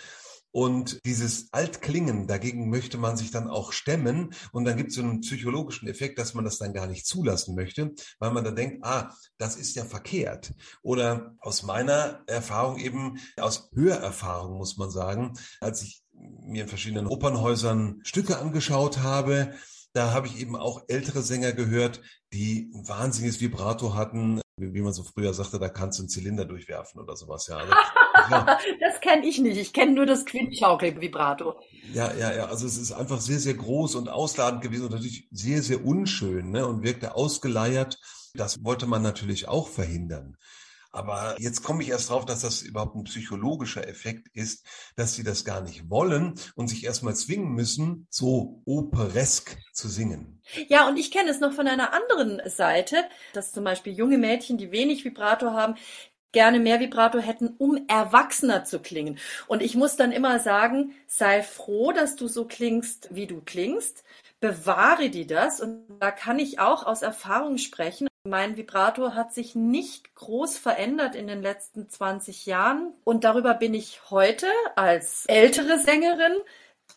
Und 0.56 1.04
dieses 1.04 1.52
Altklingen, 1.52 2.26
dagegen 2.26 2.70
möchte 2.70 2.96
man 2.96 3.18
sich 3.18 3.30
dann 3.30 3.46
auch 3.46 3.72
stemmen. 3.72 4.32
Und 4.52 4.64
dann 4.64 4.78
gibt 4.78 4.88
es 4.88 4.96
so 4.96 5.02
einen 5.02 5.20
psychologischen 5.20 5.86
Effekt, 5.86 6.18
dass 6.18 6.32
man 6.32 6.46
das 6.46 6.56
dann 6.56 6.72
gar 6.72 6.86
nicht 6.86 7.06
zulassen 7.06 7.54
möchte, 7.54 7.92
weil 8.20 8.30
man 8.30 8.42
dann 8.42 8.56
denkt, 8.56 8.82
ah, 8.82 9.14
das 9.36 9.56
ist 9.56 9.76
ja 9.76 9.84
verkehrt. 9.84 10.54
Oder 10.80 11.36
aus 11.40 11.62
meiner 11.62 12.22
Erfahrung 12.26 12.78
eben, 12.78 13.18
aus 13.36 13.68
Hörerfahrung 13.74 14.56
muss 14.56 14.78
man 14.78 14.90
sagen, 14.90 15.34
als 15.60 15.82
ich 15.82 16.02
mir 16.14 16.62
in 16.62 16.68
verschiedenen 16.70 17.06
Opernhäusern 17.06 18.00
Stücke 18.02 18.38
angeschaut 18.38 19.00
habe, 19.00 19.52
da 19.96 20.12
habe 20.12 20.26
ich 20.26 20.38
eben 20.38 20.56
auch 20.56 20.82
ältere 20.88 21.22
Sänger 21.22 21.52
gehört, 21.52 22.02
die 22.32 22.70
ein 22.74 22.86
wahnsinniges 22.86 23.40
Vibrato 23.40 23.94
hatten, 23.94 24.42
wie 24.58 24.82
man 24.82 24.92
so 24.92 25.02
früher 25.02 25.32
sagte, 25.32 25.58
da 25.58 25.70
kannst 25.70 25.98
du 25.98 26.02
einen 26.02 26.10
Zylinder 26.10 26.44
durchwerfen 26.44 27.00
oder 27.00 27.16
sowas. 27.16 27.46
Ja, 27.46 27.56
also, 27.56 27.72
ja. 28.30 28.58
das 28.80 29.00
kenne 29.00 29.26
ich 29.26 29.38
nicht. 29.38 29.56
Ich 29.56 29.72
kenne 29.72 29.92
nur 29.92 30.04
das 30.04 30.26
Quintschaukel-Vibrato. 30.26 31.58
Ja, 31.94 32.12
ja, 32.14 32.34
ja. 32.34 32.46
Also 32.46 32.66
es 32.66 32.76
ist 32.76 32.92
einfach 32.92 33.20
sehr, 33.22 33.38
sehr 33.38 33.54
groß 33.54 33.94
und 33.94 34.10
ausladend 34.10 34.62
gewesen 34.62 34.84
und 34.84 34.92
natürlich 34.92 35.28
sehr, 35.30 35.62
sehr 35.62 35.84
unschön 35.84 36.50
ne? 36.50 36.66
und 36.66 36.82
wirkte 36.82 37.14
ausgeleiert. 37.14 37.98
Das 38.34 38.62
wollte 38.62 38.86
man 38.86 39.00
natürlich 39.00 39.48
auch 39.48 39.68
verhindern. 39.68 40.36
Aber 40.92 41.36
jetzt 41.38 41.62
komme 41.62 41.82
ich 41.82 41.90
erst 41.90 42.10
drauf, 42.10 42.24
dass 42.24 42.40
das 42.40 42.62
überhaupt 42.62 42.96
ein 42.96 43.04
psychologischer 43.04 43.86
Effekt 43.86 44.28
ist, 44.32 44.66
dass 44.96 45.14
sie 45.14 45.22
das 45.22 45.44
gar 45.44 45.60
nicht 45.60 45.90
wollen 45.90 46.34
und 46.54 46.68
sich 46.68 46.84
erstmal 46.84 47.14
zwingen 47.14 47.52
müssen, 47.52 48.06
so 48.10 48.62
operesk 48.64 49.56
zu 49.72 49.88
singen. 49.88 50.40
Ja, 50.68 50.88
und 50.88 50.96
ich 50.96 51.10
kenne 51.10 51.30
es 51.30 51.40
noch 51.40 51.52
von 51.52 51.68
einer 51.68 51.92
anderen 51.92 52.40
Seite, 52.48 53.04
dass 53.32 53.52
zum 53.52 53.64
Beispiel 53.64 53.92
junge 53.92 54.18
Mädchen, 54.18 54.58
die 54.58 54.70
wenig 54.70 55.04
Vibrato 55.04 55.50
haben, 55.50 55.74
gerne 56.32 56.60
mehr 56.60 56.80
Vibrato 56.80 57.18
hätten, 57.18 57.54
um 57.56 57.86
erwachsener 57.88 58.64
zu 58.64 58.80
klingen. 58.80 59.18
Und 59.46 59.62
ich 59.62 59.74
muss 59.74 59.96
dann 59.96 60.12
immer 60.12 60.38
sagen, 60.38 60.94
sei 61.06 61.42
froh, 61.42 61.92
dass 61.92 62.14
du 62.14 62.28
so 62.28 62.44
klingst, 62.44 63.08
wie 63.10 63.26
du 63.26 63.40
klingst. 63.40 64.04
Bewahre 64.38 65.08
dir 65.08 65.26
das. 65.26 65.62
Und 65.62 65.86
da 65.98 66.10
kann 66.10 66.38
ich 66.38 66.58
auch 66.58 66.84
aus 66.84 67.00
Erfahrung 67.00 67.56
sprechen. 67.56 68.06
Mein 68.26 68.56
Vibrato 68.56 69.14
hat 69.14 69.32
sich 69.32 69.54
nicht 69.54 70.16
groß 70.16 70.58
verändert 70.58 71.14
in 71.14 71.28
den 71.28 71.42
letzten 71.42 71.88
20 71.88 72.44
Jahren. 72.46 72.92
Und 73.04 73.22
darüber 73.22 73.54
bin 73.54 73.72
ich 73.72 74.10
heute 74.10 74.48
als 74.74 75.26
ältere 75.26 75.78
Sängerin 75.78 76.34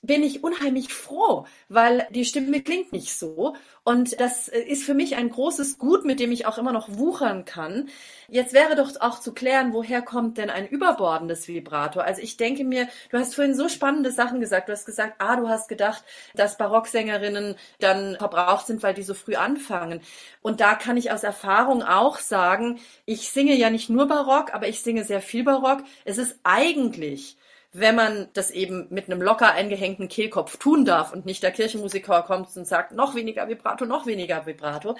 bin 0.01 0.23
ich 0.23 0.43
unheimlich 0.43 0.93
froh, 0.93 1.45
weil 1.67 2.07
die 2.11 2.23
Stimme 2.23 2.61
klingt 2.61 2.93
nicht 2.93 3.13
so. 3.17 3.55
Und 3.83 4.19
das 4.21 4.47
ist 4.47 4.83
für 4.83 4.93
mich 4.93 5.17
ein 5.17 5.29
großes 5.29 5.77
Gut, 5.77 6.05
mit 6.05 6.19
dem 6.19 6.31
ich 6.31 6.45
auch 6.45 6.57
immer 6.57 6.71
noch 6.71 6.87
wuchern 6.97 7.43
kann. 7.43 7.89
Jetzt 8.29 8.53
wäre 8.53 8.75
doch 8.75 9.01
auch 9.01 9.19
zu 9.19 9.33
klären, 9.33 9.73
woher 9.73 10.01
kommt 10.01 10.37
denn 10.37 10.49
ein 10.49 10.67
überbordendes 10.67 11.47
Vibrato? 11.47 11.99
Also 11.99 12.21
ich 12.21 12.37
denke 12.37 12.63
mir, 12.63 12.87
du 13.09 13.17
hast 13.17 13.35
vorhin 13.35 13.55
so 13.55 13.67
spannende 13.67 14.11
Sachen 14.11 14.39
gesagt. 14.39 14.69
Du 14.69 14.71
hast 14.71 14.85
gesagt, 14.85 15.15
ah, 15.17 15.35
du 15.35 15.49
hast 15.49 15.67
gedacht, 15.67 16.03
dass 16.33 16.57
Barocksängerinnen 16.57 17.55
dann 17.79 18.15
verbraucht 18.15 18.67
sind, 18.67 18.81
weil 18.83 18.93
die 18.93 19.03
so 19.03 19.13
früh 19.13 19.35
anfangen. 19.35 20.01
Und 20.41 20.61
da 20.61 20.75
kann 20.75 20.95
ich 20.95 21.11
aus 21.11 21.23
Erfahrung 21.23 21.83
auch 21.83 22.19
sagen, 22.19 22.79
ich 23.05 23.31
singe 23.31 23.55
ja 23.55 23.69
nicht 23.69 23.89
nur 23.89 24.07
Barock, 24.07 24.53
aber 24.53 24.67
ich 24.67 24.81
singe 24.81 25.03
sehr 25.03 25.21
viel 25.21 25.43
Barock. 25.43 25.83
Es 26.05 26.17
ist 26.17 26.39
eigentlich 26.43 27.37
wenn 27.71 27.95
man 27.95 28.29
das 28.33 28.49
eben 28.49 28.87
mit 28.89 29.05
einem 29.05 29.21
locker 29.21 29.51
eingehängten 29.51 30.07
Kehlkopf 30.07 30.57
tun 30.57 30.85
darf 30.85 31.13
und 31.13 31.25
nicht 31.25 31.43
der 31.43 31.51
Kirchenmusiker 31.51 32.23
kommt 32.23 32.55
und 32.57 32.65
sagt, 32.65 32.93
noch 32.93 33.13
weniger 33.13 33.47
Vibrato, 33.47 33.85
noch 33.85 34.07
weniger 34.07 34.47
Vibrato, 34.47 34.95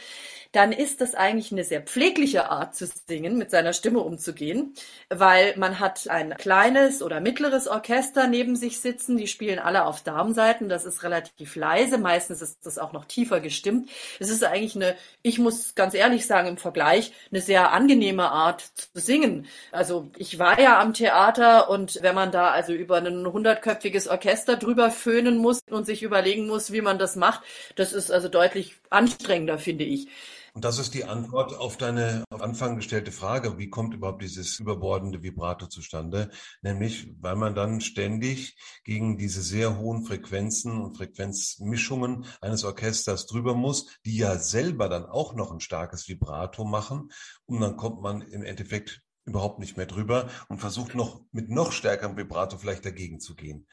dann 0.52 0.72
ist 0.72 1.02
das 1.02 1.16
eigentlich 1.16 1.52
eine 1.52 1.64
sehr 1.64 1.82
pflegliche 1.82 2.50
Art 2.50 2.76
zu 2.76 2.88
singen, 3.08 3.38
mit 3.38 3.50
seiner 3.50 3.74
Stimme 3.74 4.00
umzugehen, 4.00 4.76
weil 5.10 5.56
man 5.58 5.80
hat 5.80 6.08
ein 6.10 6.36
kleines 6.38 7.02
oder 7.02 7.22
mittleres 7.22 7.68
Orchester 7.68 8.28
neben 8.28 8.56
sich 8.56 8.80
sitzen, 8.82 9.18
die 9.18 9.28
spielen 9.28 9.58
alle 9.58 9.86
auf 9.86 10.04
Darmseiten, 10.04 10.70
das 10.70 10.86
ist 10.86 11.02
relativ 11.02 11.56
leise, 11.56 11.98
meistens 11.98 12.42
ist 12.42 12.66
das 12.66 12.78
auch 12.78 12.94
noch 12.94 13.06
tiefer 13.06 13.40
gestimmt. 13.40 13.90
Es 14.20 14.30
ist 14.30 14.44
eigentlich 14.44 14.76
eine, 14.76 14.96
ich 15.24 15.40
muss 15.40 15.74
ganz 15.74 15.96
ehrlich 15.96 16.28
sagen, 16.28 16.48
im 16.48 16.58
Vergleich 16.58 17.14
eine 17.32 17.42
sehr 17.42 17.72
angenehme 17.72 18.30
Art 18.30 18.62
zu 18.62 18.90
singen. 18.94 19.48
Also 19.72 20.12
ich 20.18 20.38
war 20.38 20.60
ja 20.60 20.80
am 20.80 20.94
Theater 20.94 21.70
und 21.70 22.00
wenn 22.02 22.16
man 22.16 22.32
da 22.32 22.59
also 22.60 22.74
über 22.74 22.98
ein 22.98 23.26
hundertköpfiges 23.26 24.10
Orchester 24.10 24.58
drüber 24.58 24.92
föhnen 24.92 25.38
muss 25.38 25.62
und 25.72 25.86
sich 25.86 26.04
überlegen 26.04 26.46
muss, 26.46 26.74
wie 26.74 26.82
man 26.82 27.00
das 27.00 27.16
macht, 27.16 27.42
das 27.78 27.94
ist 27.94 28.12
also 28.12 28.28
deutlich 28.28 28.76
anstrengender, 28.90 29.58
finde 29.58 29.86
ich. 29.86 30.10
Und 30.54 30.66
das 30.66 30.78
ist 30.78 30.94
die 30.94 31.06
Antwort 31.06 31.54
auf 31.54 31.78
deine 31.78 32.26
am 32.30 32.42
Anfang 32.42 32.76
gestellte 32.76 33.14
Frage, 33.14 33.58
wie 33.58 33.70
kommt 33.70 33.94
überhaupt 33.94 34.22
dieses 34.22 34.60
überbordende 34.60 35.24
Vibrato 35.24 35.68
zustande? 35.68 36.32
Nämlich, 36.62 37.08
weil 37.22 37.38
man 37.38 37.56
dann 37.56 37.80
ständig 37.80 38.58
gegen 38.84 39.18
diese 39.18 39.42
sehr 39.42 39.78
hohen 39.78 40.04
Frequenzen 40.04 40.82
und 40.82 40.98
Frequenzmischungen 40.98 42.26
eines 42.42 42.66
Orchesters 42.66 43.26
drüber 43.26 43.54
muss, 43.54 43.86
die 44.06 44.18
ja 44.18 44.38
selber 44.38 44.90
dann 44.90 45.06
auch 45.06 45.34
noch 45.34 45.54
ein 45.54 45.62
starkes 45.62 46.10
Vibrato 46.10 46.66
machen. 46.66 47.10
Und 47.46 47.62
dann 47.62 47.78
kommt 47.78 48.02
man 48.02 48.22
im 48.22 48.44
Endeffekt 48.44 49.02
überhaupt 49.30 49.60
nicht 49.60 49.78
mehr 49.78 49.86
drüber 49.86 50.30
und 50.50 50.60
versucht 50.60 50.96
noch 50.96 51.22
mit 51.32 51.50
noch 51.50 51.72
stärkerem 51.72 52.18
Vibrato 52.18 52.58
vielleicht 52.58 52.86
dagegen 52.86 53.20
zu 53.20 53.36
gehen. 53.36 53.66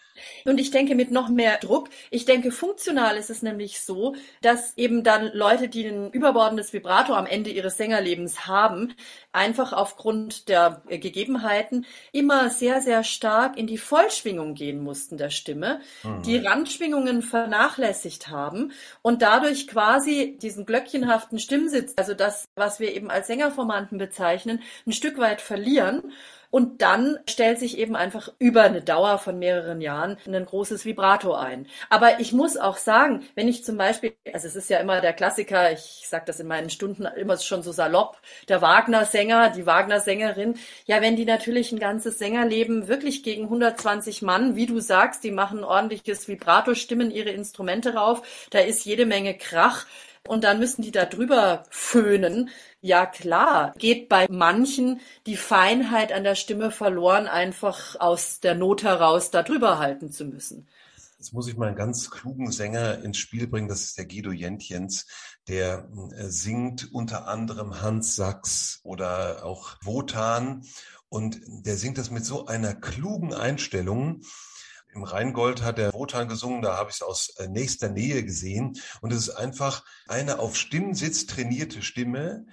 Und 0.44 0.58
ich 0.58 0.70
denke 0.70 0.94
mit 0.94 1.10
noch 1.10 1.28
mehr 1.28 1.58
Druck. 1.58 1.88
Ich 2.10 2.24
denke, 2.24 2.52
funktional 2.52 3.16
ist 3.16 3.30
es 3.30 3.42
nämlich 3.42 3.80
so, 3.80 4.14
dass 4.42 4.76
eben 4.76 5.02
dann 5.02 5.30
Leute, 5.32 5.68
die 5.68 5.86
ein 5.86 6.10
überbordendes 6.10 6.72
Vibrato 6.72 7.14
am 7.14 7.26
Ende 7.26 7.50
ihres 7.50 7.76
Sängerlebens 7.76 8.46
haben, 8.46 8.94
einfach 9.32 9.72
aufgrund 9.72 10.48
der 10.48 10.82
Gegebenheiten 10.88 11.86
immer 12.12 12.50
sehr, 12.50 12.80
sehr 12.80 13.04
stark 13.04 13.56
in 13.56 13.66
die 13.66 13.78
Vollschwingung 13.78 14.54
gehen 14.54 14.82
mussten 14.82 15.16
der 15.16 15.30
Stimme, 15.30 15.80
mhm. 16.02 16.22
die 16.22 16.38
Randschwingungen 16.38 17.22
vernachlässigt 17.22 18.28
haben 18.28 18.72
und 19.02 19.22
dadurch 19.22 19.68
quasi 19.68 20.38
diesen 20.40 20.66
glöckchenhaften 20.66 21.38
Stimmsitz, 21.38 21.92
also 21.96 22.14
das, 22.14 22.46
was 22.54 22.80
wir 22.80 22.94
eben 22.94 23.10
als 23.10 23.26
Sängerformanten 23.26 23.98
bezeichnen, 23.98 24.62
ein 24.86 24.92
Stück 24.92 25.18
weit 25.18 25.40
verlieren. 25.46 26.12
Und 26.50 26.80
dann 26.80 27.18
stellt 27.28 27.58
sich 27.58 27.76
eben 27.76 27.96
einfach 27.96 28.32
über 28.38 28.62
eine 28.62 28.80
Dauer 28.80 29.18
von 29.18 29.38
mehreren 29.38 29.80
Jahren 29.80 30.16
ein 30.26 30.46
großes 30.46 30.84
Vibrato 30.84 31.34
ein. 31.34 31.66
Aber 31.90 32.20
ich 32.20 32.32
muss 32.32 32.56
auch 32.56 32.76
sagen, 32.76 33.24
wenn 33.34 33.48
ich 33.48 33.64
zum 33.64 33.76
Beispiel, 33.76 34.14
also 34.32 34.46
es 34.46 34.56
ist 34.56 34.70
ja 34.70 34.78
immer 34.78 35.00
der 35.00 35.12
Klassiker, 35.12 35.72
ich 35.72 36.04
sage 36.06 36.24
das 36.26 36.40
in 36.40 36.46
meinen 36.46 36.70
Stunden 36.70 37.04
immer 37.04 37.36
schon 37.38 37.62
so 37.62 37.72
salopp, 37.72 38.18
der 38.48 38.62
Wagner-Sänger, 38.62 39.50
die 39.50 39.66
Wagner-Sängerin, 39.66 40.54
ja, 40.86 41.02
wenn 41.02 41.16
die 41.16 41.24
natürlich 41.24 41.72
ein 41.72 41.78
ganzes 41.78 42.18
Sängerleben 42.18 42.88
wirklich 42.88 43.22
gegen 43.22 43.44
120 43.44 44.22
Mann, 44.22 44.56
wie 44.56 44.66
du 44.66 44.80
sagst, 44.80 45.24
die 45.24 45.32
machen 45.32 45.64
ordentliches 45.64 46.28
Vibrato, 46.28 46.74
stimmen 46.74 47.10
ihre 47.10 47.30
Instrumente 47.30 47.94
rauf, 47.94 48.22
da 48.50 48.60
ist 48.60 48.84
jede 48.84 49.04
Menge 49.04 49.36
Krach 49.36 49.84
und 50.28 50.44
dann 50.44 50.58
müssen 50.58 50.82
die 50.82 50.92
da 50.92 51.04
drüber 51.04 51.64
föhnen. 51.70 52.50
Ja 52.80 53.06
klar, 53.06 53.74
geht 53.78 54.08
bei 54.08 54.26
manchen 54.30 55.00
die 55.26 55.36
Feinheit 55.36 56.12
an 56.12 56.24
der 56.24 56.34
Stimme 56.34 56.70
verloren, 56.70 57.26
einfach 57.26 57.98
aus 58.00 58.40
der 58.40 58.54
Not 58.54 58.82
heraus 58.82 59.30
da 59.30 59.42
drüber 59.42 59.78
halten 59.78 60.10
zu 60.10 60.24
müssen. 60.24 60.66
Jetzt 61.18 61.32
muss 61.32 61.48
ich 61.48 61.56
mal 61.56 61.68
einen 61.68 61.76
ganz 61.76 62.10
klugen 62.10 62.52
Sänger 62.52 63.02
ins 63.02 63.16
Spiel 63.16 63.46
bringen, 63.46 63.68
das 63.68 63.82
ist 63.82 63.98
der 63.98 64.06
Guido 64.06 64.32
Jentjens, 64.32 65.06
der 65.48 65.88
äh, 66.16 66.24
singt 66.28 66.92
unter 66.92 67.26
anderem 67.26 67.80
Hans 67.80 68.16
Sachs 68.16 68.80
oder 68.82 69.44
auch 69.44 69.76
Wotan 69.82 70.64
und 71.08 71.40
der 71.46 71.76
singt 71.76 71.98
das 71.98 72.10
mit 72.10 72.24
so 72.24 72.46
einer 72.46 72.74
klugen 72.74 73.32
Einstellung, 73.32 74.22
im 74.96 75.04
Rheingold 75.04 75.62
hat 75.62 75.78
der 75.78 75.92
Wotan 75.92 76.28
gesungen, 76.28 76.62
da 76.62 76.76
habe 76.76 76.90
ich 76.90 76.96
es 76.96 77.02
aus 77.02 77.28
äh, 77.36 77.48
nächster 77.48 77.88
Nähe 77.88 78.24
gesehen. 78.24 78.78
Und 79.00 79.12
es 79.12 79.28
ist 79.28 79.36
einfach 79.36 79.84
eine 80.08 80.38
auf 80.38 80.56
Stimmsitz 80.56 81.26
trainierte 81.26 81.82
Stimme, 81.82 82.46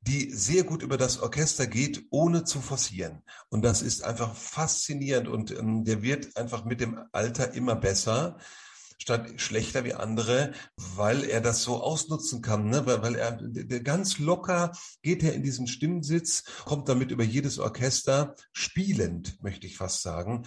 die 0.00 0.32
sehr 0.32 0.64
gut 0.64 0.82
über 0.82 0.96
das 0.96 1.20
Orchester 1.20 1.66
geht, 1.68 2.06
ohne 2.10 2.44
zu 2.44 2.60
forcieren. 2.60 3.22
Und 3.50 3.62
das 3.62 3.82
ist 3.82 4.02
einfach 4.02 4.34
faszinierend 4.34 5.28
und 5.28 5.52
ähm, 5.52 5.84
der 5.84 6.02
wird 6.02 6.36
einfach 6.36 6.64
mit 6.64 6.80
dem 6.80 7.04
Alter 7.12 7.52
immer 7.52 7.76
besser 7.76 8.38
statt 9.02 9.40
schlechter 9.40 9.84
wie 9.84 9.94
andere, 9.94 10.52
weil 10.76 11.24
er 11.24 11.40
das 11.40 11.62
so 11.62 11.82
ausnutzen 11.82 12.40
kann, 12.40 12.68
ne? 12.68 12.86
weil, 12.86 13.02
weil 13.02 13.16
er 13.16 13.32
ganz 13.80 14.18
locker 14.18 14.72
geht 15.02 15.24
er 15.24 15.34
in 15.34 15.42
diesen 15.42 15.66
Stimmsitz, 15.66 16.44
kommt 16.64 16.88
damit 16.88 17.10
über 17.10 17.24
jedes 17.24 17.58
Orchester, 17.58 18.36
spielend, 18.52 19.42
möchte 19.42 19.66
ich 19.66 19.76
fast 19.76 20.02
sagen. 20.02 20.46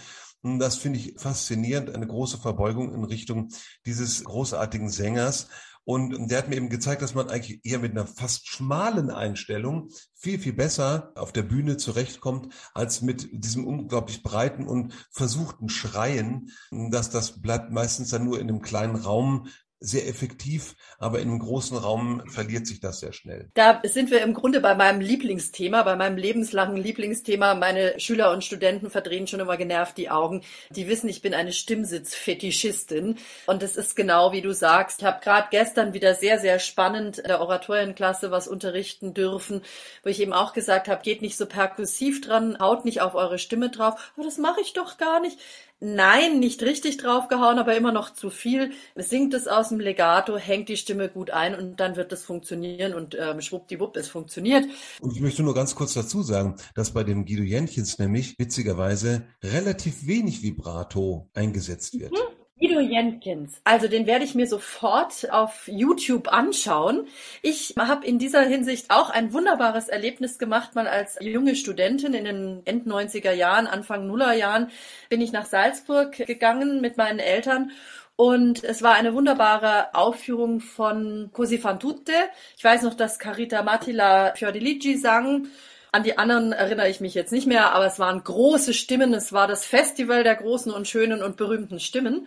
Das 0.58 0.76
finde 0.76 0.98
ich 0.98 1.14
faszinierend, 1.18 1.94
eine 1.94 2.06
große 2.06 2.38
Verbeugung 2.38 2.94
in 2.94 3.04
Richtung 3.04 3.48
dieses 3.84 4.24
großartigen 4.24 4.88
Sängers. 4.88 5.48
Und 5.84 6.30
der 6.30 6.38
hat 6.38 6.48
mir 6.48 6.56
eben 6.56 6.68
gezeigt, 6.68 7.00
dass 7.02 7.14
man 7.14 7.30
eigentlich 7.30 7.60
eher 7.64 7.78
mit 7.78 7.92
einer 7.92 8.08
fast 8.08 8.48
schmalen 8.48 9.08
Einstellung 9.10 9.90
viel, 10.16 10.40
viel 10.40 10.52
besser 10.52 11.12
auf 11.14 11.32
der 11.32 11.44
Bühne 11.44 11.76
zurechtkommt, 11.76 12.52
als 12.74 13.02
mit 13.02 13.28
diesem 13.32 13.64
unglaublich 13.64 14.24
breiten 14.24 14.66
und 14.66 14.94
versuchten 15.12 15.68
Schreien, 15.68 16.50
dass 16.72 17.10
das 17.10 17.40
bleibt 17.40 17.70
meistens 17.70 18.10
dann 18.10 18.24
nur 18.24 18.40
in 18.40 18.48
einem 18.48 18.62
kleinen 18.62 18.96
Raum 18.96 19.46
sehr 19.78 20.08
effektiv, 20.08 20.74
aber 20.98 21.20
in 21.20 21.28
einem 21.28 21.38
großen 21.38 21.76
Raum 21.76 22.22
verliert 22.30 22.66
sich 22.66 22.80
das 22.80 23.00
sehr 23.00 23.12
schnell. 23.12 23.50
Da 23.54 23.82
sind 23.84 24.10
wir 24.10 24.22
im 24.22 24.32
Grunde 24.32 24.60
bei 24.60 24.74
meinem 24.74 25.00
Lieblingsthema, 25.00 25.82
bei 25.82 25.96
meinem 25.96 26.16
lebenslangen 26.16 26.78
Lieblingsthema. 26.78 27.54
Meine 27.54 28.00
Schüler 28.00 28.32
und 28.32 28.42
Studenten 28.42 28.88
verdrehen 28.88 29.26
schon 29.26 29.40
immer 29.40 29.58
genervt 29.58 29.98
die 29.98 30.08
Augen. 30.08 30.42
Die 30.70 30.88
wissen, 30.88 31.08
ich 31.08 31.20
bin 31.20 31.34
eine 31.34 31.52
Stimmsitzfetischistin 31.52 33.18
und 33.46 33.62
es 33.62 33.76
ist 33.76 33.96
genau 33.96 34.32
wie 34.32 34.40
du 34.40 34.54
sagst. 34.54 35.00
Ich 35.00 35.06
habe 35.06 35.20
gerade 35.22 35.48
gestern 35.50 35.92
wieder 35.92 36.14
sehr, 36.14 36.38
sehr 36.38 36.58
spannend 36.58 37.18
in 37.18 37.28
der 37.28 37.42
Oratorienklasse 37.42 38.30
was 38.30 38.48
unterrichten 38.48 39.12
dürfen, 39.12 39.60
wo 40.02 40.08
ich 40.08 40.20
eben 40.20 40.32
auch 40.32 40.54
gesagt 40.54 40.88
habe, 40.88 41.02
geht 41.02 41.20
nicht 41.20 41.36
so 41.36 41.44
perkussiv 41.44 42.22
dran, 42.22 42.58
haut 42.58 42.86
nicht 42.86 43.02
auf 43.02 43.14
eure 43.14 43.38
Stimme 43.38 43.68
drauf. 43.68 44.12
Aber 44.16 44.24
das 44.24 44.38
mache 44.38 44.62
ich 44.62 44.72
doch 44.72 44.96
gar 44.96 45.20
nicht. 45.20 45.38
Nein, 45.78 46.40
nicht 46.40 46.62
richtig 46.62 46.96
draufgehauen, 46.96 47.58
aber 47.58 47.76
immer 47.76 47.92
noch 47.92 48.14
zu 48.14 48.30
viel. 48.30 48.72
Singt 48.94 49.34
es 49.34 49.46
aus 49.46 49.68
dem 49.68 49.78
Legato, 49.78 50.38
hängt 50.38 50.70
die 50.70 50.78
Stimme 50.78 51.10
gut 51.10 51.30
ein 51.30 51.54
und 51.54 51.80
dann 51.80 51.96
wird 51.96 52.12
es 52.14 52.24
funktionieren 52.24 52.94
und 52.94 53.14
ähm, 53.14 53.42
schwuppdiwupp, 53.42 53.94
es 53.96 54.08
funktioniert. 54.08 54.64
Und 55.00 55.14
ich 55.14 55.20
möchte 55.20 55.42
nur 55.42 55.54
ganz 55.54 55.74
kurz 55.74 55.92
dazu 55.92 56.22
sagen, 56.22 56.56
dass 56.74 56.92
bei 56.92 57.04
dem 57.04 57.26
Guido 57.26 57.42
Jentchens 57.42 57.98
nämlich 57.98 58.38
witzigerweise 58.38 59.26
relativ 59.42 60.06
wenig 60.06 60.42
Vibrato 60.42 61.28
eingesetzt 61.34 62.00
wird. 62.00 62.12
Mhm. 62.12 62.35
Guido 62.58 62.80
Jenkins. 62.80 63.60
Also 63.64 63.86
den 63.86 64.06
werde 64.06 64.24
ich 64.24 64.34
mir 64.34 64.46
sofort 64.46 65.30
auf 65.30 65.68
YouTube 65.68 66.32
anschauen. 66.32 67.06
Ich 67.42 67.74
habe 67.78 68.06
in 68.06 68.18
dieser 68.18 68.42
Hinsicht 68.42 68.90
auch 68.90 69.10
ein 69.10 69.34
wunderbares 69.34 69.88
Erlebnis 69.88 70.38
gemacht, 70.38 70.74
mal 70.74 70.88
als 70.88 71.18
junge 71.20 71.54
Studentin 71.54 72.14
in 72.14 72.24
den 72.24 72.62
End 72.64 72.86
90er 72.86 73.32
Jahren, 73.32 73.66
Anfang 73.66 74.06
Nuller 74.06 74.32
Jahren 74.32 74.70
bin 75.10 75.20
ich 75.20 75.32
nach 75.32 75.44
Salzburg 75.44 76.12
gegangen 76.12 76.80
mit 76.80 76.96
meinen 76.96 77.18
Eltern 77.18 77.72
und 78.16 78.64
es 78.64 78.82
war 78.82 78.94
eine 78.94 79.12
wunderbare 79.12 79.94
Aufführung 79.94 80.60
von 80.60 81.30
Così 81.34 81.58
fan 81.58 81.78
tutte. 81.78 82.14
Ich 82.56 82.64
weiß 82.64 82.82
noch, 82.82 82.94
dass 82.94 83.18
Carita 83.18 83.62
Matila 83.62 84.34
Fiordiligi 84.34 84.96
sang. 84.96 85.48
An 85.96 86.02
die 86.02 86.18
anderen 86.18 86.52
erinnere 86.52 86.90
ich 86.90 87.00
mich 87.00 87.14
jetzt 87.14 87.32
nicht 87.32 87.46
mehr, 87.46 87.72
aber 87.72 87.86
es 87.86 87.98
waren 87.98 88.22
große 88.22 88.74
Stimmen. 88.74 89.14
Es 89.14 89.32
war 89.32 89.46
das 89.46 89.64
Festival 89.64 90.24
der 90.24 90.34
großen 90.34 90.70
und 90.70 90.86
schönen 90.86 91.22
und 91.22 91.38
berühmten 91.38 91.80
Stimmen. 91.80 92.26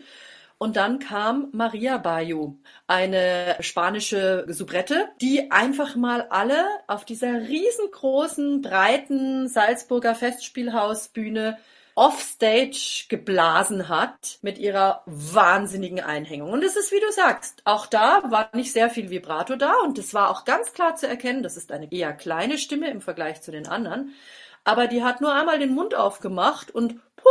Und 0.57 0.75
dann 0.75 0.97
kam 0.97 1.49
Maria 1.51 1.99
Bayo, 1.99 2.57
eine 2.87 3.57
spanische 3.59 4.47
Soubrette, 4.47 5.09
die 5.21 5.51
einfach 5.51 5.95
mal 5.95 6.25
alle 6.31 6.65
auf 6.87 7.05
dieser 7.05 7.31
riesengroßen, 7.31 8.63
breiten 8.63 9.47
Salzburger 9.47 10.15
Festspielhausbühne 10.15 11.59
offstage 11.99 13.07
geblasen 13.09 13.89
hat 13.89 14.39
mit 14.41 14.57
ihrer 14.57 15.03
wahnsinnigen 15.05 15.99
Einhängung. 15.99 16.49
Und 16.49 16.63
es 16.63 16.77
ist, 16.77 16.93
wie 16.93 16.99
du 17.01 17.11
sagst, 17.11 17.61
auch 17.65 17.87
da 17.87 18.21
war 18.29 18.49
nicht 18.53 18.71
sehr 18.71 18.89
viel 18.89 19.09
Vibrato 19.09 19.57
da 19.57 19.73
und 19.83 19.97
es 19.97 20.13
war 20.13 20.29
auch 20.29 20.45
ganz 20.45 20.71
klar 20.71 20.95
zu 20.95 21.09
erkennen, 21.09 21.43
das 21.43 21.57
ist 21.57 21.73
eine 21.73 21.91
eher 21.91 22.13
kleine 22.13 22.57
Stimme 22.57 22.89
im 22.89 23.01
Vergleich 23.01 23.41
zu 23.41 23.51
den 23.51 23.67
anderen. 23.67 24.13
Aber 24.63 24.87
die 24.87 25.03
hat 25.03 25.19
nur 25.19 25.33
einmal 25.33 25.59
den 25.59 25.75
Mund 25.75 25.93
aufgemacht 25.93 26.71
und 26.71 27.01
puh, 27.17 27.29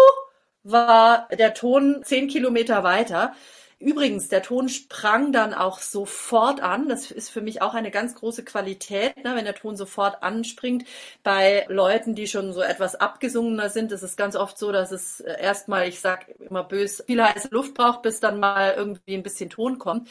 war 0.64 1.28
der 1.32 1.54
Ton 1.54 2.02
zehn 2.04 2.28
Kilometer 2.28 2.84
weiter. 2.84 3.32
Übrigens, 3.80 4.28
der 4.28 4.42
Ton 4.42 4.68
sprang 4.68 5.30
dann 5.30 5.54
auch 5.54 5.78
sofort 5.78 6.60
an. 6.60 6.88
Das 6.88 7.12
ist 7.12 7.30
für 7.30 7.40
mich 7.40 7.62
auch 7.62 7.74
eine 7.74 7.92
ganz 7.92 8.16
große 8.16 8.44
Qualität, 8.44 9.16
ne, 9.22 9.36
wenn 9.36 9.44
der 9.44 9.54
Ton 9.54 9.76
sofort 9.76 10.20
anspringt. 10.24 10.84
Bei 11.22 11.64
Leuten, 11.68 12.16
die 12.16 12.26
schon 12.26 12.52
so 12.52 12.60
etwas 12.60 12.96
abgesungener 12.96 13.70
sind, 13.70 13.92
ist 13.92 14.02
es 14.02 14.16
ganz 14.16 14.34
oft 14.34 14.58
so, 14.58 14.72
dass 14.72 14.90
es 14.90 15.20
äh, 15.20 15.40
erstmal, 15.40 15.86
ich 15.86 16.00
sag 16.00 16.28
immer 16.40 16.64
bös, 16.64 17.04
viel 17.06 17.22
heiße 17.22 17.48
Luft 17.52 17.74
braucht, 17.74 18.02
bis 18.02 18.18
dann 18.18 18.40
mal 18.40 18.74
irgendwie 18.76 19.14
ein 19.14 19.22
bisschen 19.22 19.48
Ton 19.48 19.78
kommt. 19.78 20.08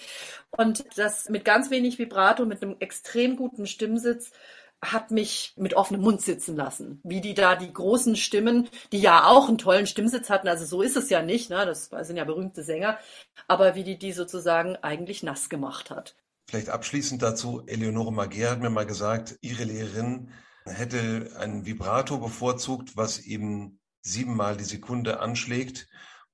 Und 0.52 0.86
das 0.96 1.28
mit 1.28 1.44
ganz 1.44 1.70
wenig 1.70 2.00
Vibrato, 2.00 2.46
mit 2.46 2.64
einem 2.64 2.78
extrem 2.80 3.36
guten 3.36 3.68
Stimmsitz 3.68 4.32
hat 4.82 5.12
mich 5.12 5.54
mit 5.58 5.74
offenem 5.74 6.02
Mund 6.02 6.22
sitzen 6.22 6.56
lassen. 6.56 7.02
Wie 7.04 7.22
die 7.22 7.34
da 7.34 7.56
die 7.56 7.74
großen 7.74 8.16
Stimmen, 8.16 8.70
die 8.92 9.00
ja 9.00 9.26
auch 9.26 9.48
einen 9.48 9.58
tollen 9.58 9.88
Stimmsitz 9.88 10.30
hatten, 10.30 10.48
also 10.48 10.66
so 10.66 10.82
ist 10.82 10.96
es 10.96 11.10
ja 11.10 11.22
nicht, 11.22 11.50
ne? 11.50 11.66
das 11.66 11.90
sind 12.02 12.18
ja 12.18 12.24
berühmte 12.24 12.64
Sänger, 12.64 13.00
aber 13.48 13.76
wie 13.76 13.84
die 13.84 13.98
die 13.98 14.12
sozusagen 14.12 14.76
eigentlich 14.78 15.24
nass 15.24 15.50
gemacht 15.50 15.90
hat. 15.90 16.16
Vielleicht 16.50 16.70
abschließend 16.70 17.22
dazu, 17.22 17.64
Eleonore 17.66 18.14
Magier 18.14 18.52
hat 18.52 18.62
mir 18.62 18.70
mal 18.70 18.86
gesagt, 18.86 19.38
ihre 19.42 19.64
Lehrerin 19.64 20.32
hätte 20.66 21.32
ein 21.40 21.66
Vibrato 21.66 22.20
bevorzugt, 22.20 22.96
was 22.96 23.20
eben 23.20 23.80
siebenmal 24.02 24.56
die 24.58 24.64
Sekunde 24.64 25.20
anschlägt 25.20 25.88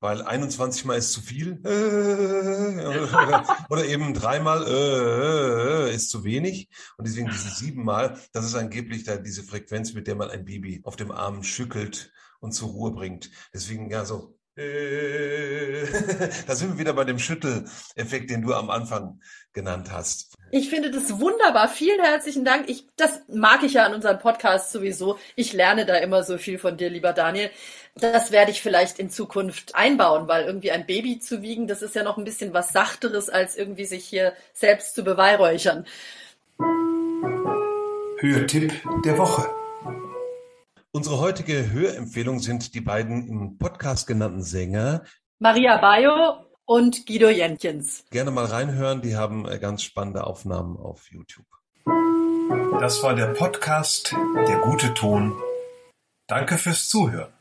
weil 0.04 0.22
21 0.22 0.84
Mal 0.84 0.98
ist 0.98 1.14
zu 1.14 1.22
viel. 1.22 1.62
Oder 3.70 3.86
eben 3.86 4.14
dreimal 4.14 4.68
äh, 4.68 5.96
ist 5.96 6.10
zu 6.10 6.26
wenig. 6.26 6.68
Und 6.98 7.08
deswegen 7.08 7.30
diese 7.30 7.50
siebenmal, 7.50 8.20
das 8.34 8.46
ist 8.46 8.56
angeblich 8.56 9.06
da 9.06 9.16
diese 9.16 9.44
Frequenz, 9.44 9.94
mit 9.94 10.08
der 10.08 10.16
man 10.16 10.30
ein 10.30 10.44
Baby 10.44 10.82
auf 10.84 10.98
dem 10.98 11.10
Arm 11.10 11.42
schüttelt 11.42 12.12
und 12.42 12.52
zur 12.52 12.72
Ruhe 12.72 12.92
bringt. 12.92 13.32
Deswegen 13.54 13.90
ja 13.90 14.04
so. 14.04 14.38
äh, 14.58 15.63
da 16.48 16.56
sind 16.56 16.74
wir 16.74 16.80
wieder 16.80 16.94
bei 16.94 17.04
dem 17.04 17.20
Schütteleffekt, 17.20 18.30
den 18.30 18.42
du 18.42 18.54
am 18.54 18.70
Anfang 18.70 19.20
genannt 19.54 19.92
hast. 19.92 20.36
Ich 20.52 20.70
finde 20.70 20.92
das 20.92 21.20
wunderbar. 21.20 21.68
Vielen 21.68 22.00
herzlichen 22.00 22.46
Dank. 22.46 22.70
Ich, 22.70 22.88
das 22.96 23.22
mag 23.28 23.64
ich 23.64 23.74
ja 23.74 23.86
an 23.86 23.94
unserem 23.94 24.20
Podcast 24.20 24.72
sowieso. 24.72 25.18
Ich 25.36 25.54
lerne 25.54 25.86
da 25.86 25.96
immer 25.96 26.24
so 26.24 26.38
viel 26.38 26.60
von 26.60 26.78
dir, 26.78 26.90
lieber 26.90 27.14
Daniel. 27.14 27.50
Das 27.96 28.32
werde 28.32 28.52
ich 28.52 28.62
vielleicht 28.62 29.00
in 29.00 29.10
Zukunft 29.10 29.76
einbauen, 29.76 30.28
weil 30.28 30.46
irgendwie 30.46 30.72
ein 30.72 30.86
Baby 30.86 31.20
zu 31.20 31.42
wiegen, 31.42 31.68
das 31.68 31.82
ist 31.82 31.96
ja 31.96 32.04
noch 32.04 32.18
ein 32.18 32.24
bisschen 32.24 32.54
was 32.54 32.72
Sachteres, 32.74 33.30
als 33.30 33.56
irgendwie 33.56 33.86
sich 33.86 34.06
hier 34.06 34.34
selbst 34.54 34.96
zu 34.96 35.04
beweihräuchern. 35.04 35.86
Hörtipp 38.20 38.74
der 39.06 39.18
Woche. 39.18 39.50
Unsere 40.92 41.20
heutige 41.20 41.72
Hörempfehlung 41.72 42.40
sind 42.40 42.76
die 42.76 42.82
beiden 42.82 43.28
im 43.28 43.58
Podcast 43.58 44.06
genannten 44.06 44.44
Sänger 44.44 45.04
Maria 45.44 45.76
Bayo 45.76 46.46
und 46.64 47.06
Guido 47.06 47.28
Jentjens. 47.28 48.06
Gerne 48.12 48.32
mal 48.32 48.46
reinhören, 48.46 49.02
die 49.02 49.18
haben 49.18 49.46
äh, 49.46 49.60
ganz 49.60 49.84
spannende 49.84 50.26
Aufnahmen 50.26 50.78
auf 50.78 51.12
YouTube. 51.12 51.46
Das 52.80 53.04
war 53.04 53.14
der 53.14 53.26
Podcast 53.26 54.16
Der 54.48 54.60
gute 54.60 54.94
Ton. 54.94 55.36
Danke 56.28 56.58
fürs 56.58 56.88
Zuhören. 56.88 57.34